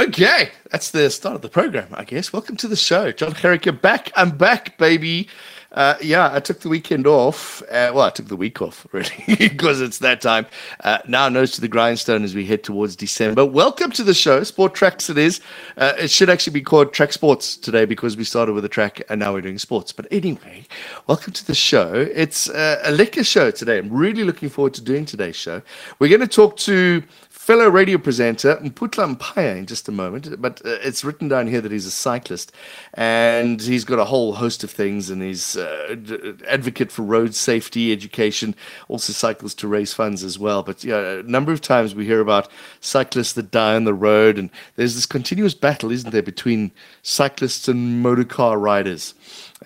Okay, 0.00 0.48
that's 0.70 0.92
the 0.92 1.10
start 1.10 1.34
of 1.34 1.42
the 1.42 1.50
program, 1.50 1.88
I 1.92 2.04
guess. 2.04 2.32
Welcome 2.32 2.56
to 2.56 2.68
the 2.68 2.74
show. 2.74 3.12
John 3.12 3.32
Herrick. 3.32 3.66
You're 3.66 3.74
back. 3.74 4.10
I'm 4.16 4.30
back, 4.30 4.78
baby. 4.78 5.28
Uh, 5.72 5.96
yeah, 6.00 6.30
I 6.32 6.40
took 6.40 6.60
the 6.60 6.70
weekend 6.70 7.06
off. 7.06 7.60
Uh, 7.64 7.92
well, 7.94 8.00
I 8.00 8.10
took 8.10 8.28
the 8.28 8.36
week 8.36 8.62
off, 8.62 8.86
really, 8.92 9.10
because 9.38 9.82
it's 9.82 9.98
that 9.98 10.22
time. 10.22 10.46
Uh, 10.82 10.98
now, 11.06 11.28
nose 11.28 11.52
to 11.52 11.60
the 11.60 11.68
grindstone 11.68 12.24
as 12.24 12.34
we 12.34 12.46
head 12.46 12.64
towards 12.64 12.96
December. 12.96 13.44
Welcome 13.44 13.90
to 13.92 14.02
the 14.02 14.14
show. 14.14 14.42
Sport 14.42 14.74
Tracks 14.74 15.10
it 15.10 15.18
is. 15.18 15.42
Uh, 15.76 15.92
it 15.98 16.10
should 16.10 16.30
actually 16.30 16.54
be 16.54 16.62
called 16.62 16.94
Track 16.94 17.12
Sports 17.12 17.58
today 17.58 17.84
because 17.84 18.16
we 18.16 18.24
started 18.24 18.54
with 18.54 18.64
a 18.64 18.70
track 18.70 19.02
and 19.10 19.20
now 19.20 19.34
we're 19.34 19.42
doing 19.42 19.58
sports. 19.58 19.92
But 19.92 20.08
anyway, 20.10 20.64
welcome 21.08 21.34
to 21.34 21.46
the 21.46 21.54
show. 21.54 21.92
It's 21.92 22.48
uh, 22.48 22.80
a 22.84 22.90
liquor 22.90 23.22
show 23.22 23.50
today. 23.50 23.76
I'm 23.76 23.92
really 23.92 24.24
looking 24.24 24.48
forward 24.48 24.72
to 24.74 24.80
doing 24.80 25.04
today's 25.04 25.36
show. 25.36 25.60
We're 25.98 26.08
going 26.08 26.22
to 26.22 26.26
talk 26.26 26.56
to 26.58 27.02
fellow 27.40 27.70
radio 27.70 27.96
presenter 27.96 28.56
Mputla 28.56 29.16
Mpaya 29.16 29.56
in 29.56 29.64
just 29.64 29.88
a 29.88 29.92
moment, 29.92 30.42
but 30.42 30.60
uh, 30.62 30.76
it's 30.82 31.02
written 31.02 31.26
down 31.26 31.46
here 31.46 31.62
that 31.62 31.72
he's 31.72 31.86
a 31.86 31.90
cyclist 31.90 32.52
and 32.92 33.62
he's 33.62 33.82
got 33.82 33.98
a 33.98 34.04
whole 34.04 34.34
host 34.34 34.62
of 34.62 34.70
things 34.70 35.08
and 35.08 35.22
he's 35.22 35.56
uh, 35.56 35.96
d- 36.02 36.34
advocate 36.46 36.92
for 36.92 37.00
road 37.00 37.34
safety 37.34 37.92
education, 37.92 38.54
also 38.88 39.14
cycles 39.14 39.54
to 39.54 39.66
raise 39.66 39.94
funds 39.94 40.22
as 40.22 40.38
well. 40.38 40.62
But 40.62 40.84
yeah, 40.84 40.98
a 41.00 41.22
number 41.22 41.50
of 41.50 41.62
times 41.62 41.94
we 41.94 42.04
hear 42.04 42.20
about 42.20 42.50
cyclists 42.80 43.32
that 43.32 43.50
die 43.50 43.74
on 43.74 43.84
the 43.84 43.94
road 43.94 44.36
and 44.38 44.50
there's 44.76 44.94
this 44.94 45.06
continuous 45.06 45.54
battle, 45.54 45.90
isn't 45.90 46.10
there, 46.10 46.22
between 46.22 46.72
cyclists 47.00 47.68
and 47.68 48.02
motor 48.02 48.24
car 48.24 48.58
riders. 48.58 49.14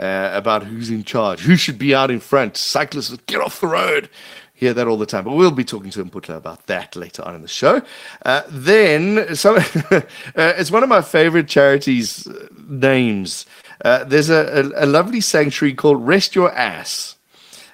Uh, 0.01 0.29
about 0.33 0.65
who's 0.65 0.91
in 0.91 1.05
charge, 1.05 1.39
who 1.39 1.55
should 1.55 1.79
be 1.79 1.95
out 1.95 2.11
in 2.11 2.19
front. 2.19 2.57
Cyclists, 2.57 3.17
get 3.29 3.41
off 3.41 3.61
the 3.61 3.69
road 3.69 4.11
hear 4.55 4.73
that 4.73 4.87
all 4.87 4.97
the 4.97 5.07
time. 5.07 5.25
But 5.25 5.33
we'll 5.33 5.51
be 5.51 5.65
talking 5.65 5.91
to 5.91 6.01
him, 6.01 6.11
Mputla 6.11 6.37
about 6.37 6.67
that 6.67 6.97
later 6.97 7.23
on 7.25 7.35
in 7.35 7.43
the 7.43 7.49
show. 7.49 7.83
Uh, 8.25 8.43
then, 8.49 9.35
so 9.35 9.57
uh, 9.91 10.01
it's 10.35 10.71
one 10.71 10.83
of 10.83 10.89
my 10.89 11.03
favorite 11.03 11.49
charities' 11.49 12.27
uh, 12.27 12.49
names. 12.69 13.47
Uh, 13.85 14.05
there's 14.05 14.31
a, 14.31 14.73
a, 14.75 14.85
a, 14.85 14.87
lovely 14.87 15.21
sanctuary 15.21 15.75
called 15.75 16.07
Rest 16.07 16.35
Your 16.35 16.53
Ass. 16.53 17.17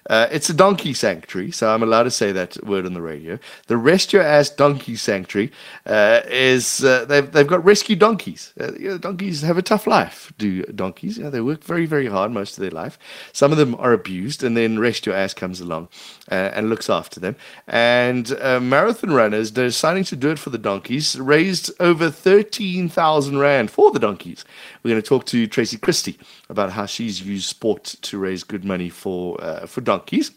Uh, 0.09 0.27
it's 0.31 0.49
a 0.49 0.55
donkey 0.55 0.95
sanctuary, 0.95 1.51
so 1.51 1.73
I'm 1.73 1.83
allowed 1.83 2.05
to 2.05 2.11
say 2.11 2.33
that 2.33 2.65
word 2.65 2.87
on 2.87 2.95
the 2.95 3.03
radio. 3.03 3.39
The 3.67 3.77
Rest 3.77 4.13
Your 4.13 4.23
Ass 4.23 4.49
Donkey 4.49 4.97
Sanctuary 4.97 5.53
uh, 5.87 6.23
is 6.27 6.83
uh, 6.83 7.05
they've 7.05 7.31
they've 7.31 7.47
got 7.47 7.65
rescue 7.65 7.97
donkeys. 7.97 8.53
Uh, 8.59 8.73
you 8.79 8.89
know, 8.89 8.99
donkeys 8.99 9.43
have 9.43 9.59
a 9.59 9.63
tough 9.63 9.87
life. 9.87 10.33
Do 10.39 10.63
donkeys? 10.65 11.19
You 11.19 11.25
know, 11.25 11.31
they 11.31 11.41
work 11.41 11.63
very 11.63 11.87
very 11.87 12.07
hard 12.07 12.33
most 12.33 12.57
of 12.57 12.63
their 12.63 12.71
life. 12.71 12.99
Some 13.33 13.53
of 13.53 13.59
them 13.59 13.75
are 13.77 13.93
abused, 13.93 14.43
and 14.43 14.57
then 14.57 14.79
Rest 14.79 15.05
Your 15.05 15.15
Ass 15.15 15.35
comes 15.35 15.61
along 15.61 15.89
uh, 16.31 16.51
and 16.55 16.71
looks 16.71 16.89
after 16.89 17.21
them. 17.21 17.37
And 17.69 18.33
uh, 18.41 18.59
marathon 18.59 19.13
runners 19.13 19.53
they're 19.53 19.67
deciding 19.67 20.05
to 20.05 20.17
do 20.17 20.31
it 20.31 20.39
for 20.39 20.51
the 20.51 20.59
donkeys. 20.59 21.19
Raised 21.21 21.71
over 21.79 22.11
thirteen 22.11 22.89
thousand 22.89 23.39
rand 23.39 23.71
for 23.71 23.91
the 23.91 23.99
donkeys. 23.99 24.45
We're 24.83 24.93
going 24.93 25.03
to 25.03 25.09
talk 25.09 25.27
to 25.27 25.47
Tracy 25.47 25.77
Christie 25.77 26.19
about 26.49 26.73
how 26.73 26.87
she's 26.87 27.21
used 27.21 27.49
sport 27.49 27.85
to 27.85 28.19
raise 28.19 28.45
good 28.45 28.65
money 28.65 28.89
for 28.89 29.37
for 29.67 29.81
donkeys 29.83 29.90
donkeys. 29.91 30.31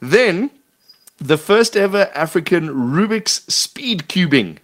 Then 0.00 0.50
the 1.18 1.38
first 1.38 1.76
ever 1.76 2.10
African 2.14 2.68
Rubik's 2.68 3.44
speed 3.52 4.04
cubing. 4.08 4.58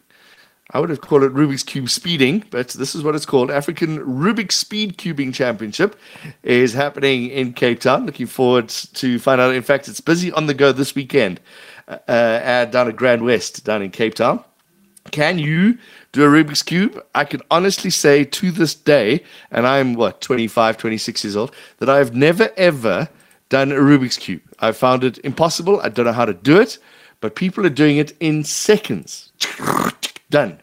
I 0.73 0.79
would 0.79 0.91
have 0.91 1.01
called 1.01 1.25
it 1.25 1.35
Rubik's 1.35 1.65
Cube 1.65 1.89
Speeding, 1.89 2.45
but 2.51 2.69
this 2.69 2.95
is 2.95 3.03
what 3.03 3.17
it's 3.17 3.27
called. 3.27 3.51
African 3.51 3.99
Rubik's 3.99 4.57
Speed 4.57 4.99
Cubing 4.99 5.35
Championship 5.35 5.99
is 6.45 6.73
happening 6.75 7.29
in 7.29 7.53
Cape 7.55 7.81
Town. 7.81 8.07
Looking 8.07 8.27
forward 8.27 8.69
to 8.69 9.19
find 9.19 9.41
out. 9.41 9.55
In 9.55 9.63
fact, 9.63 9.89
it's 9.89 10.01
busy 10.01 10.31
on 10.31 10.47
the 10.47 10.55
go 10.55 10.71
this 10.71 10.95
weekend 10.95 11.41
uh, 11.89 11.99
uh, 12.07 12.65
down 12.67 12.89
at 12.89 12.95
GrandWest, 12.95 13.65
down 13.65 13.83
in 13.83 13.91
Cape 13.91 14.15
Town. 14.15 14.45
Can 15.11 15.41
you 15.41 15.77
do 16.13 16.25
a 16.25 16.29
Rubik's 16.29 16.63
Cube? 16.63 17.05
I 17.15 17.25
can 17.25 17.41
honestly 17.51 17.91
say 17.91 18.25
to 18.25 18.51
this 18.53 18.75
day, 18.75 19.25
and 19.51 19.67
I'm 19.67 19.95
what, 19.95 20.21
25, 20.21 20.77
26 20.77 21.25
years 21.25 21.37
old, 21.37 21.55
that 21.79 21.91
I've 21.91 22.15
never 22.15 22.51
ever 22.57 23.09
done 23.51 23.73
a 23.73 23.75
Rubik's 23.75 24.17
Cube. 24.17 24.41
I 24.61 24.73
found 24.73 25.05
it 25.05 25.19
impossible. 25.19 25.81
I 25.83 25.91
don't 25.91 26.07
know 26.07 26.13
how 26.13 26.25
to 26.25 26.33
do 26.33 26.59
it, 26.59 26.79
but 27.21 27.35
people 27.37 27.67
are 27.67 27.71
doing 27.71 27.99
it 27.99 28.17
in 28.21 28.45
seconds. 28.45 29.33
done. 30.31 30.59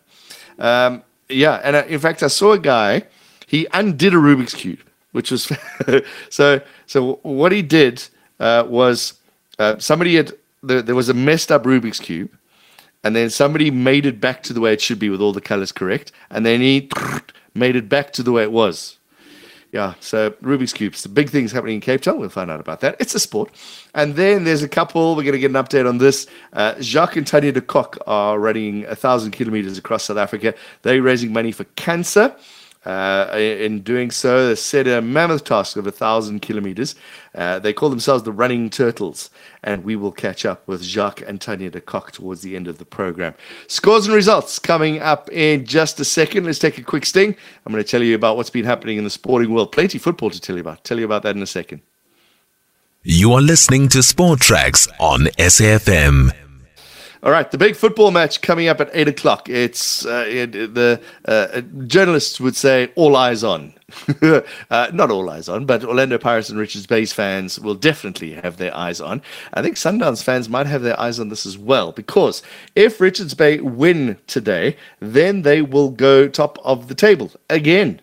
Um, 0.57 1.03
yeah, 1.29 1.61
and 1.63 1.77
I, 1.77 1.81
in 1.83 1.99
fact, 1.99 2.23
I 2.23 2.27
saw 2.27 2.53
a 2.53 2.59
guy, 2.59 3.03
he 3.45 3.67
undid 3.73 4.13
a 4.13 4.17
Rubik's 4.17 4.55
Cube, 4.55 4.79
which 5.11 5.29
was 5.29 5.51
so. 6.29 6.61
So 6.87 7.19
what 7.21 7.51
he 7.51 7.61
did 7.61 8.03
uh, 8.39 8.63
was 8.67 9.13
uh, 9.59 9.77
somebody 9.77 10.15
had 10.15 10.31
there, 10.63 10.81
there 10.81 10.95
was 10.95 11.09
a 11.09 11.13
messed 11.13 11.51
up 11.51 11.63
Rubik's 11.63 11.99
Cube, 11.99 12.31
and 13.03 13.15
then 13.15 13.29
somebody 13.29 13.69
made 13.69 14.05
it 14.05 14.19
back 14.21 14.41
to 14.43 14.53
the 14.53 14.61
way 14.61 14.73
it 14.73 14.81
should 14.81 14.99
be 14.99 15.09
with 15.09 15.21
all 15.21 15.33
the 15.33 15.41
colors 15.41 15.71
correct, 15.71 16.13
and 16.29 16.45
then 16.45 16.61
he 16.61 16.89
made 17.53 17.75
it 17.75 17.89
back 17.89 18.13
to 18.13 18.23
the 18.23 18.31
way 18.31 18.43
it 18.43 18.51
was 18.51 18.97
yeah, 19.71 19.95
so 19.99 20.31
Rubik's 20.31 20.71
Cubes, 20.71 21.03
the 21.03 21.09
big 21.09 21.29
things 21.29 21.51
happening 21.51 21.75
in 21.75 21.81
Cape 21.81 22.01
Town. 22.01 22.19
We'll 22.19 22.29
find 22.29 22.49
out 22.49 22.61
about 22.61 22.79
that. 22.81 22.95
It's 22.99 23.13
a 23.15 23.19
sport. 23.19 23.51
And 23.93 24.15
then 24.15 24.45
there's 24.45 24.63
a 24.63 24.69
couple, 24.69 25.15
we're 25.15 25.23
going 25.23 25.33
to 25.33 25.39
get 25.39 25.51
an 25.51 25.57
update 25.57 25.87
on 25.87 25.97
this. 25.97 26.25
Uh, 26.53 26.75
Jacques 26.79 27.17
and 27.17 27.27
Tanya 27.27 27.51
de 27.51 27.59
Kock 27.59 27.97
are 28.07 28.39
running 28.39 28.85
a 28.85 28.95
thousand 28.95 29.31
kilometers 29.31 29.77
across 29.77 30.03
South 30.05 30.17
Africa. 30.17 30.53
They're 30.83 31.01
raising 31.01 31.33
money 31.33 31.51
for 31.51 31.65
cancer. 31.75 32.33
Uh, 32.87 33.35
in 33.35 33.81
doing 33.81 34.09
so, 34.09 34.47
they 34.47 34.55
set 34.55 34.87
a 34.87 35.01
mammoth 35.01 35.43
task 35.43 35.75
of 35.75 35.85
a 35.85 35.91
thousand 35.91 36.41
kilometers. 36.41 36.95
Uh, 37.35 37.59
they 37.59 37.73
call 37.73 37.89
themselves 37.89 38.23
the 38.23 38.31
Running 38.31 38.69
Turtles, 38.69 39.29
and 39.61 39.83
we 39.83 39.97
will 39.97 40.13
catch 40.13 40.45
up 40.45 40.65
with 40.69 40.81
Jacques 40.81 41.21
and 41.27 41.41
Tanya 41.41 41.69
de 41.69 41.81
Kock 41.81 42.13
towards 42.13 42.43
the 42.43 42.55
end 42.55 42.65
of 42.65 42.77
the 42.77 42.85
program. 42.85 43.33
Scores 43.67 44.05
and 44.05 44.15
results 44.15 44.57
coming 44.57 45.01
up 45.01 45.29
in 45.33 45.65
just 45.65 45.99
a 45.99 46.05
second. 46.05 46.45
Let's 46.45 46.59
take 46.59 46.77
a 46.77 46.83
quick 46.83 47.05
sting. 47.05 47.35
I'm 47.65 47.73
going 47.73 47.83
to 47.83 47.89
tell 47.89 48.01
you 48.01 48.15
about 48.15 48.37
what's 48.37 48.49
been 48.49 48.63
happening 48.63 48.97
in 48.97 49.03
the 49.03 49.09
sporting 49.09 49.53
world. 49.53 49.73
Plenty 49.73 49.97
football 49.97 50.29
to 50.29 50.39
tell 50.39 50.55
you 50.55 50.61
about. 50.61 50.85
Tell 50.85 50.97
you 50.97 51.03
about 51.03 51.23
that 51.23 51.35
in 51.35 51.41
a 51.41 51.47
second. 51.47 51.81
You 53.03 53.33
are 53.33 53.41
listening 53.41 53.89
to 53.89 54.01
Sport 54.01 54.39
Tracks 54.39 54.87
on 54.97 55.25
SAFM. 55.37 56.46
All 57.23 57.31
right, 57.31 57.49
the 57.49 57.57
big 57.57 57.75
football 57.75 58.11
match 58.11 58.41
coming 58.41 58.67
up 58.67 58.79
at 58.79 58.91
eight 58.93 59.07
o'clock. 59.07 59.49
It's 59.49 60.05
uh, 60.05 60.25
it, 60.27 60.51
the 60.51 61.01
uh, 61.25 61.61
journalists 61.87 62.39
would 62.39 62.55
say 62.55 62.91
all 62.95 63.15
eyes 63.15 63.43
on. 63.43 63.73
uh, 64.21 64.41
not 64.93 65.09
all 65.09 65.29
eyes 65.29 65.49
on, 65.49 65.65
but 65.65 65.83
Orlando 65.83 66.19
Pirates 66.19 66.49
and 66.49 66.59
Richards 66.59 66.85
Bay's 66.85 67.13
fans 67.13 67.59
will 67.59 67.73
definitely 67.73 68.33
have 68.33 68.57
their 68.57 68.75
eyes 68.75 69.01
on. 69.01 69.21
I 69.53 69.63
think 69.63 69.77
Sundowns 69.77 70.23
fans 70.23 70.47
might 70.47 70.67
have 70.67 70.83
their 70.83 70.99
eyes 70.99 71.19
on 71.19 71.29
this 71.29 71.45
as 71.45 71.57
well, 71.57 71.91
because 71.91 72.43
if 72.75 73.01
Richards 73.01 73.33
Bay 73.33 73.61
win 73.61 74.17
today, 74.27 74.77
then 74.99 75.41
they 75.41 75.61
will 75.63 75.89
go 75.89 76.27
top 76.27 76.59
of 76.63 76.87
the 76.87 76.95
table 76.95 77.31
again. 77.49 77.99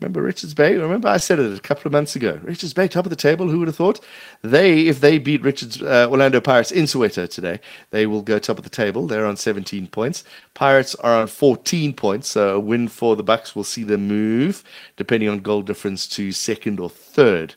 Remember 0.00 0.22
Richards 0.22 0.54
Bay? 0.54 0.76
Remember 0.76 1.08
I 1.08 1.18
said 1.18 1.38
it 1.38 1.56
a 1.56 1.60
couple 1.60 1.86
of 1.86 1.92
months 1.92 2.16
ago. 2.16 2.40
Richards 2.42 2.74
Bay, 2.74 2.88
top 2.88 3.06
of 3.06 3.10
the 3.10 3.16
table. 3.16 3.48
Who 3.48 3.60
would 3.60 3.68
have 3.68 3.76
thought? 3.76 4.04
They, 4.42 4.88
if 4.88 5.00
they 5.00 5.18
beat 5.18 5.42
Richards 5.42 5.80
uh, 5.80 6.08
Orlando 6.10 6.40
Pirates 6.40 6.72
in 6.72 6.84
Soweto 6.84 7.30
today, 7.30 7.60
they 7.90 8.06
will 8.06 8.22
go 8.22 8.38
top 8.38 8.58
of 8.58 8.64
the 8.64 8.70
table. 8.70 9.06
They're 9.06 9.26
on 9.26 9.36
17 9.36 9.86
points. 9.88 10.24
Pirates 10.54 10.94
are 10.96 11.20
on 11.20 11.26
14 11.26 11.92
points. 11.92 12.28
So 12.28 12.56
a 12.56 12.60
win 12.60 12.88
for 12.88 13.16
the 13.16 13.22
Bucks 13.22 13.54
will 13.54 13.64
see 13.64 13.82
them 13.84 14.08
move, 14.08 14.64
depending 14.96 15.28
on 15.28 15.40
goal 15.40 15.62
difference, 15.62 16.06
to 16.08 16.32
second 16.32 16.80
or 16.80 16.88
third. 16.88 17.54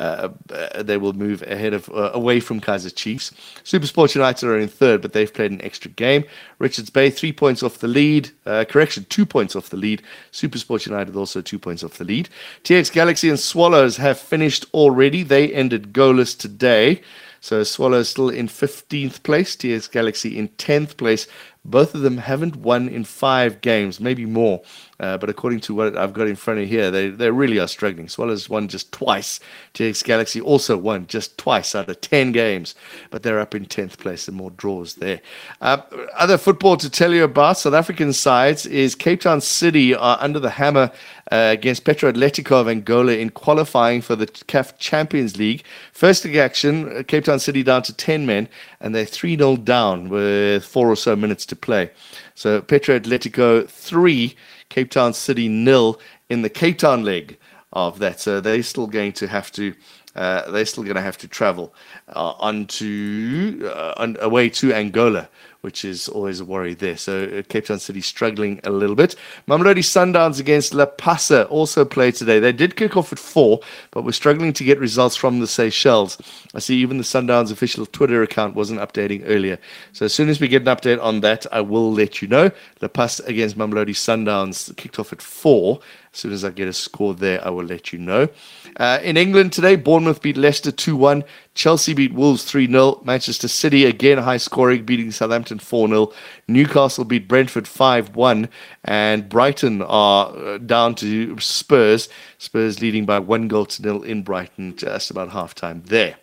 Uh, 0.00 0.30
uh, 0.50 0.82
they 0.82 0.96
will 0.96 1.12
move 1.12 1.42
ahead 1.42 1.74
of 1.74 1.88
uh, 1.90 2.10
away 2.14 2.40
from 2.40 2.60
Kaizer 2.60 2.94
Chiefs. 2.94 3.32
Supersport 3.64 4.14
United 4.14 4.48
are 4.48 4.58
in 4.58 4.68
third, 4.68 5.02
but 5.02 5.12
they've 5.12 5.32
played 5.32 5.50
an 5.50 5.62
extra 5.62 5.90
game. 5.90 6.24
Richards 6.58 6.88
Bay 6.88 7.10
three 7.10 7.32
points 7.32 7.62
off 7.62 7.78
the 7.78 7.88
lead. 7.88 8.30
Uh, 8.46 8.64
correction, 8.66 9.04
two 9.10 9.26
points 9.26 9.54
off 9.54 9.68
the 9.68 9.76
lead. 9.76 10.02
Supersport 10.32 10.86
United 10.86 11.16
also 11.16 11.42
two 11.42 11.58
points 11.58 11.84
off 11.84 11.98
the 11.98 12.04
lead. 12.04 12.30
TS 12.62 12.88
Galaxy 12.88 13.28
and 13.28 13.38
Swallows 13.38 13.98
have 13.98 14.18
finished 14.18 14.64
already. 14.72 15.22
They 15.22 15.52
ended 15.52 15.92
goalless 15.92 16.38
today. 16.38 17.02
So 17.42 17.62
Swallows 17.62 18.10
still 18.10 18.28
in 18.28 18.48
15th 18.48 19.22
place, 19.22 19.56
TS 19.56 19.88
Galaxy 19.88 20.38
in 20.38 20.48
10th 20.50 20.96
place. 20.98 21.26
Both 21.64 21.94
of 21.94 22.00
them 22.00 22.16
haven't 22.16 22.56
won 22.56 22.88
in 22.88 23.04
five 23.04 23.60
games, 23.60 24.00
maybe 24.00 24.24
more. 24.24 24.62
Uh, 24.98 25.18
but 25.18 25.28
according 25.28 25.60
to 25.60 25.74
what 25.74 25.96
I've 25.96 26.14
got 26.14 26.26
in 26.26 26.36
front 26.36 26.60
of 26.60 26.68
here, 26.68 26.90
they, 26.90 27.08
they 27.08 27.30
really 27.30 27.58
are 27.58 27.68
struggling. 27.68 28.08
Swallows 28.08 28.48
won 28.48 28.66
just 28.66 28.92
twice. 28.92 29.40
TS 29.74 30.02
Galaxy 30.02 30.40
also 30.40 30.78
won 30.78 31.06
just 31.06 31.36
twice 31.36 31.74
out 31.74 31.88
of 31.88 32.00
10 32.00 32.32
games, 32.32 32.74
but 33.10 33.22
they're 33.22 33.38
up 33.38 33.54
in 33.54 33.66
10th 33.66 33.98
place 33.98 34.26
and 34.26 34.36
more 34.36 34.50
draws 34.52 34.94
there. 34.94 35.20
Uh, 35.60 35.82
other 36.16 36.38
football 36.38 36.78
to 36.78 36.88
tell 36.88 37.12
you 37.12 37.24
about 37.24 37.58
South 37.58 37.74
African 37.74 38.12
sides 38.14 38.64
is 38.64 38.94
Cape 38.94 39.20
Town 39.20 39.40
City 39.40 39.94
are 39.94 40.16
under 40.20 40.40
the 40.40 40.50
hammer 40.50 40.90
uh, 41.30 41.48
against 41.52 41.84
Petro 41.84 42.12
Atletico 42.12 42.60
of 42.60 42.68
Angola 42.68 43.12
in 43.12 43.30
qualifying 43.30 44.00
for 44.00 44.16
the 44.16 44.26
CAF 44.26 44.76
Champions 44.78 45.36
League. 45.36 45.64
First 45.92 46.26
action, 46.26 46.96
uh, 46.96 47.02
Cape 47.02 47.24
Town 47.24 47.38
City 47.38 47.62
down 47.62 47.82
to 47.82 47.92
10 47.92 48.26
men, 48.26 48.48
and 48.80 48.94
they're 48.94 49.04
3 49.04 49.36
0 49.36 49.56
down 49.56 50.08
with 50.08 50.64
four 50.64 50.88
or 50.88 50.96
so 50.96 51.14
minutes 51.14 51.46
to 51.46 51.56
play. 51.56 51.90
So 52.34 52.60
Petro 52.60 52.98
Atletico 52.98 53.68
3. 53.68 54.34
Cape 54.70 54.90
Town 54.90 55.12
City 55.12 55.48
nil 55.48 56.00
in 56.30 56.42
the 56.42 56.48
Cape 56.48 56.78
Town 56.78 57.04
leg 57.04 57.36
of 57.72 57.98
that. 57.98 58.20
So 58.20 58.40
they're 58.40 58.62
still 58.62 58.86
going 58.86 59.12
to 59.14 59.28
have 59.28 59.52
to. 59.52 59.74
Uh, 60.16 60.50
they're 60.50 60.64
still 60.64 60.82
going 60.82 60.96
to 60.96 61.02
have 61.02 61.18
to 61.18 61.28
travel 61.28 61.72
uh, 62.08 62.32
onto 62.38 63.70
uh, 63.72 63.94
on, 63.96 64.16
away 64.20 64.48
to 64.48 64.72
Angola, 64.72 65.28
which 65.60 65.84
is 65.84 66.08
always 66.08 66.40
a 66.40 66.44
worry 66.44 66.74
there. 66.74 66.96
So 66.96 67.24
uh, 67.24 67.42
Cape 67.48 67.66
Town 67.66 67.78
City 67.78 68.00
struggling 68.00 68.60
a 68.64 68.70
little 68.70 68.96
bit. 68.96 69.14
Mamelodi 69.46 69.82
Sundowns 69.82 70.40
against 70.40 70.74
La 70.74 70.86
Passe 70.86 71.44
also 71.44 71.84
played 71.84 72.14
today. 72.14 72.38
They 72.38 72.52
did 72.52 72.76
kick 72.76 72.96
off 72.96 73.12
at 73.12 73.18
four, 73.18 73.60
but 73.90 74.04
we're 74.04 74.12
struggling 74.12 74.52
to 74.54 74.64
get 74.64 74.78
results 74.78 75.16
from 75.16 75.40
the 75.40 75.46
Seychelles. 75.46 76.18
I 76.54 76.58
see 76.60 76.76
even 76.78 76.98
the 76.98 77.04
Sundowns 77.04 77.52
official 77.52 77.86
Twitter 77.86 78.22
account 78.22 78.54
wasn't 78.54 78.80
updating 78.80 79.22
earlier. 79.26 79.58
So 79.92 80.06
as 80.06 80.14
soon 80.14 80.28
as 80.28 80.40
we 80.40 80.48
get 80.48 80.62
an 80.62 80.68
update 80.68 81.02
on 81.02 81.20
that, 81.20 81.46
I 81.52 81.60
will 81.60 81.92
let 81.92 82.22
you 82.22 82.28
know. 82.28 82.50
La 82.80 82.88
Passe 82.88 83.20
against 83.26 83.58
Mamelodi 83.58 83.94
Sundowns 83.94 84.74
kicked 84.76 84.98
off 84.98 85.12
at 85.12 85.22
four. 85.22 85.80
As 86.12 86.18
soon 86.18 86.32
as 86.32 86.44
I 86.44 86.50
get 86.50 86.66
a 86.66 86.72
score 86.72 87.14
there, 87.14 87.44
I 87.44 87.50
will 87.50 87.64
let 87.64 87.92
you 87.92 87.98
know. 87.98 88.28
Uh, 88.76 88.98
in 89.02 89.16
England 89.16 89.52
today, 89.52 89.76
Bournemouth 89.76 90.20
beat 90.20 90.36
Leicester 90.36 90.72
2 90.72 90.96
1. 90.96 91.22
Chelsea 91.60 91.92
beat 91.92 92.14
Wolves 92.14 92.44
3 92.44 92.68
0. 92.68 93.02
Manchester 93.04 93.46
City, 93.46 93.84
again 93.84 94.16
high 94.16 94.38
scoring, 94.38 94.82
beating 94.86 95.10
Southampton 95.10 95.58
4 95.58 95.88
0. 95.88 96.12
Newcastle 96.48 97.04
beat 97.04 97.28
Brentford 97.28 97.68
5 97.68 98.16
1. 98.16 98.48
And 98.84 99.28
Brighton 99.28 99.82
are 99.82 100.34
uh, 100.34 100.56
down 100.56 100.94
to 100.94 101.38
Spurs. 101.38 102.08
Spurs 102.38 102.80
leading 102.80 103.04
by 103.04 103.18
one 103.18 103.46
goal 103.46 103.66
to 103.66 103.82
nil 103.82 104.02
in 104.02 104.22
Brighton, 104.22 104.74
just 104.74 105.10
about 105.10 105.32
half 105.32 105.54
time 105.54 105.82
there. 105.84 106.16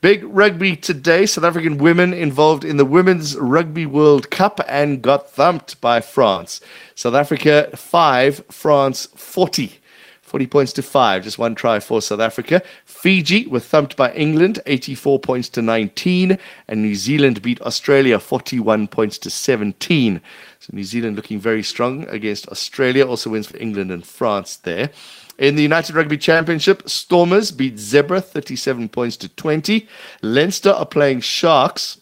Big 0.00 0.22
rugby 0.22 0.76
today. 0.76 1.26
South 1.26 1.42
African 1.42 1.78
women 1.78 2.14
involved 2.14 2.64
in 2.64 2.76
the 2.76 2.84
Women's 2.84 3.36
Rugby 3.36 3.84
World 3.84 4.30
Cup 4.30 4.60
and 4.68 5.02
got 5.02 5.28
thumped 5.28 5.80
by 5.80 6.00
France. 6.00 6.60
South 6.94 7.14
Africa 7.14 7.68
5, 7.74 8.44
France 8.48 9.06
40. 9.16 9.80
40 10.28 10.46
points 10.46 10.72
to 10.74 10.82
5, 10.82 11.24
just 11.24 11.38
one 11.38 11.54
try 11.54 11.80
for 11.80 12.02
South 12.02 12.20
Africa. 12.20 12.62
Fiji 12.84 13.46
were 13.46 13.60
thumped 13.60 13.96
by 13.96 14.12
England, 14.12 14.60
84 14.66 15.18
points 15.20 15.48
to 15.50 15.62
19, 15.62 16.38
and 16.68 16.82
New 16.82 16.94
Zealand 16.94 17.40
beat 17.40 17.60
Australia, 17.62 18.18
41 18.18 18.88
points 18.88 19.16
to 19.18 19.30
17. 19.30 20.20
So 20.60 20.70
New 20.72 20.84
Zealand 20.84 21.16
looking 21.16 21.40
very 21.40 21.62
strong 21.62 22.06
against 22.08 22.48
Australia, 22.48 23.06
also 23.06 23.30
wins 23.30 23.46
for 23.46 23.56
England 23.56 23.90
and 23.90 24.06
France 24.06 24.56
there. 24.56 24.90
In 25.38 25.54
the 25.54 25.62
United 25.62 25.94
Rugby 25.94 26.18
Championship, 26.18 26.88
Stormers 26.88 27.52
beat 27.52 27.76
Zebre 27.76 28.22
37 28.22 28.88
points 28.88 29.16
to 29.18 29.28
20. 29.28 29.88
Leinster 30.20 30.70
are 30.70 30.84
playing 30.84 31.20
Sharks. 31.20 32.00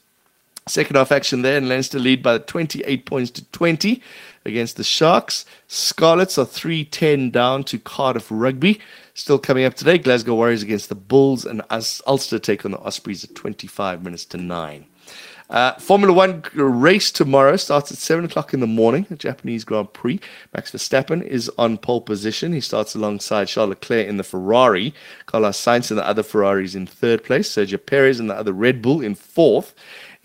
Second 0.69 0.97
half 0.97 1.13
action 1.13 1.43
there, 1.43 1.59
and 1.59 1.69
Leinster 1.69 2.01
lead 2.01 2.25
by 2.25 2.39
28 2.39 3.07
points 3.07 3.31
to 3.31 3.45
20 3.53 4.03
against 4.45 4.77
the 4.77 4.83
Sharks. 4.83 5.47
Scarlets 5.69 6.39
are 6.39 6.45
3 6.45 6.85
10 6.85 7.31
down 7.31 7.63
to 7.63 7.79
Cardiff 7.79 8.27
Rugby. 8.31 8.81
Still 9.15 9.39
coming 9.39 9.65
up 9.65 9.75
today, 9.75 9.97
Glasgow 9.97 10.35
Warriors 10.35 10.65
against 10.65 10.89
the 10.89 10.97
Bulls, 10.97 11.45
and 11.45 11.63
Ulster 11.71 12.41
take 12.41 12.65
on 12.65 12.73
the 12.73 12.81
Ospreys 12.81 13.23
at 13.23 13.37
25 13.37 14.03
minutes 14.03 14.25
to 14.25 14.39
9. 14.39 14.87
Uh, 15.49 15.75
Formula 15.75 16.13
One 16.13 16.43
race 16.55 17.13
tomorrow 17.13 17.55
starts 17.55 17.93
at 17.93 17.99
7 17.99 18.25
o'clock 18.25 18.53
in 18.53 18.59
the 18.59 18.67
morning, 18.67 19.07
the 19.09 19.15
Japanese 19.15 19.63
Grand 19.63 19.93
Prix. 19.93 20.19
Max 20.53 20.73
Verstappen 20.73 21.23
is 21.23 21.49
on 21.57 21.79
pole 21.79 22.01
position. 22.01 22.53
He 22.53 22.61
starts 22.61 22.97
alongside 22.97 23.47
Charles 23.47 23.69
Leclerc 23.69 24.09
in 24.09 24.17
the 24.17 24.25
Ferrari, 24.25 24.93
Carlos 25.27 25.57
Sainz 25.57 25.93
in 25.93 25.97
the 25.97 26.07
other 26.07 26.25
Ferraris 26.25 26.75
in 26.75 26.89
third 26.89 27.23
place, 27.23 27.49
Sergio 27.49 27.85
Perez 27.85 28.19
in 28.19 28.27
the 28.27 28.35
other 28.35 28.53
Red 28.53 28.83
Bull 28.83 29.01
in 29.01 29.15
fourth. 29.15 29.73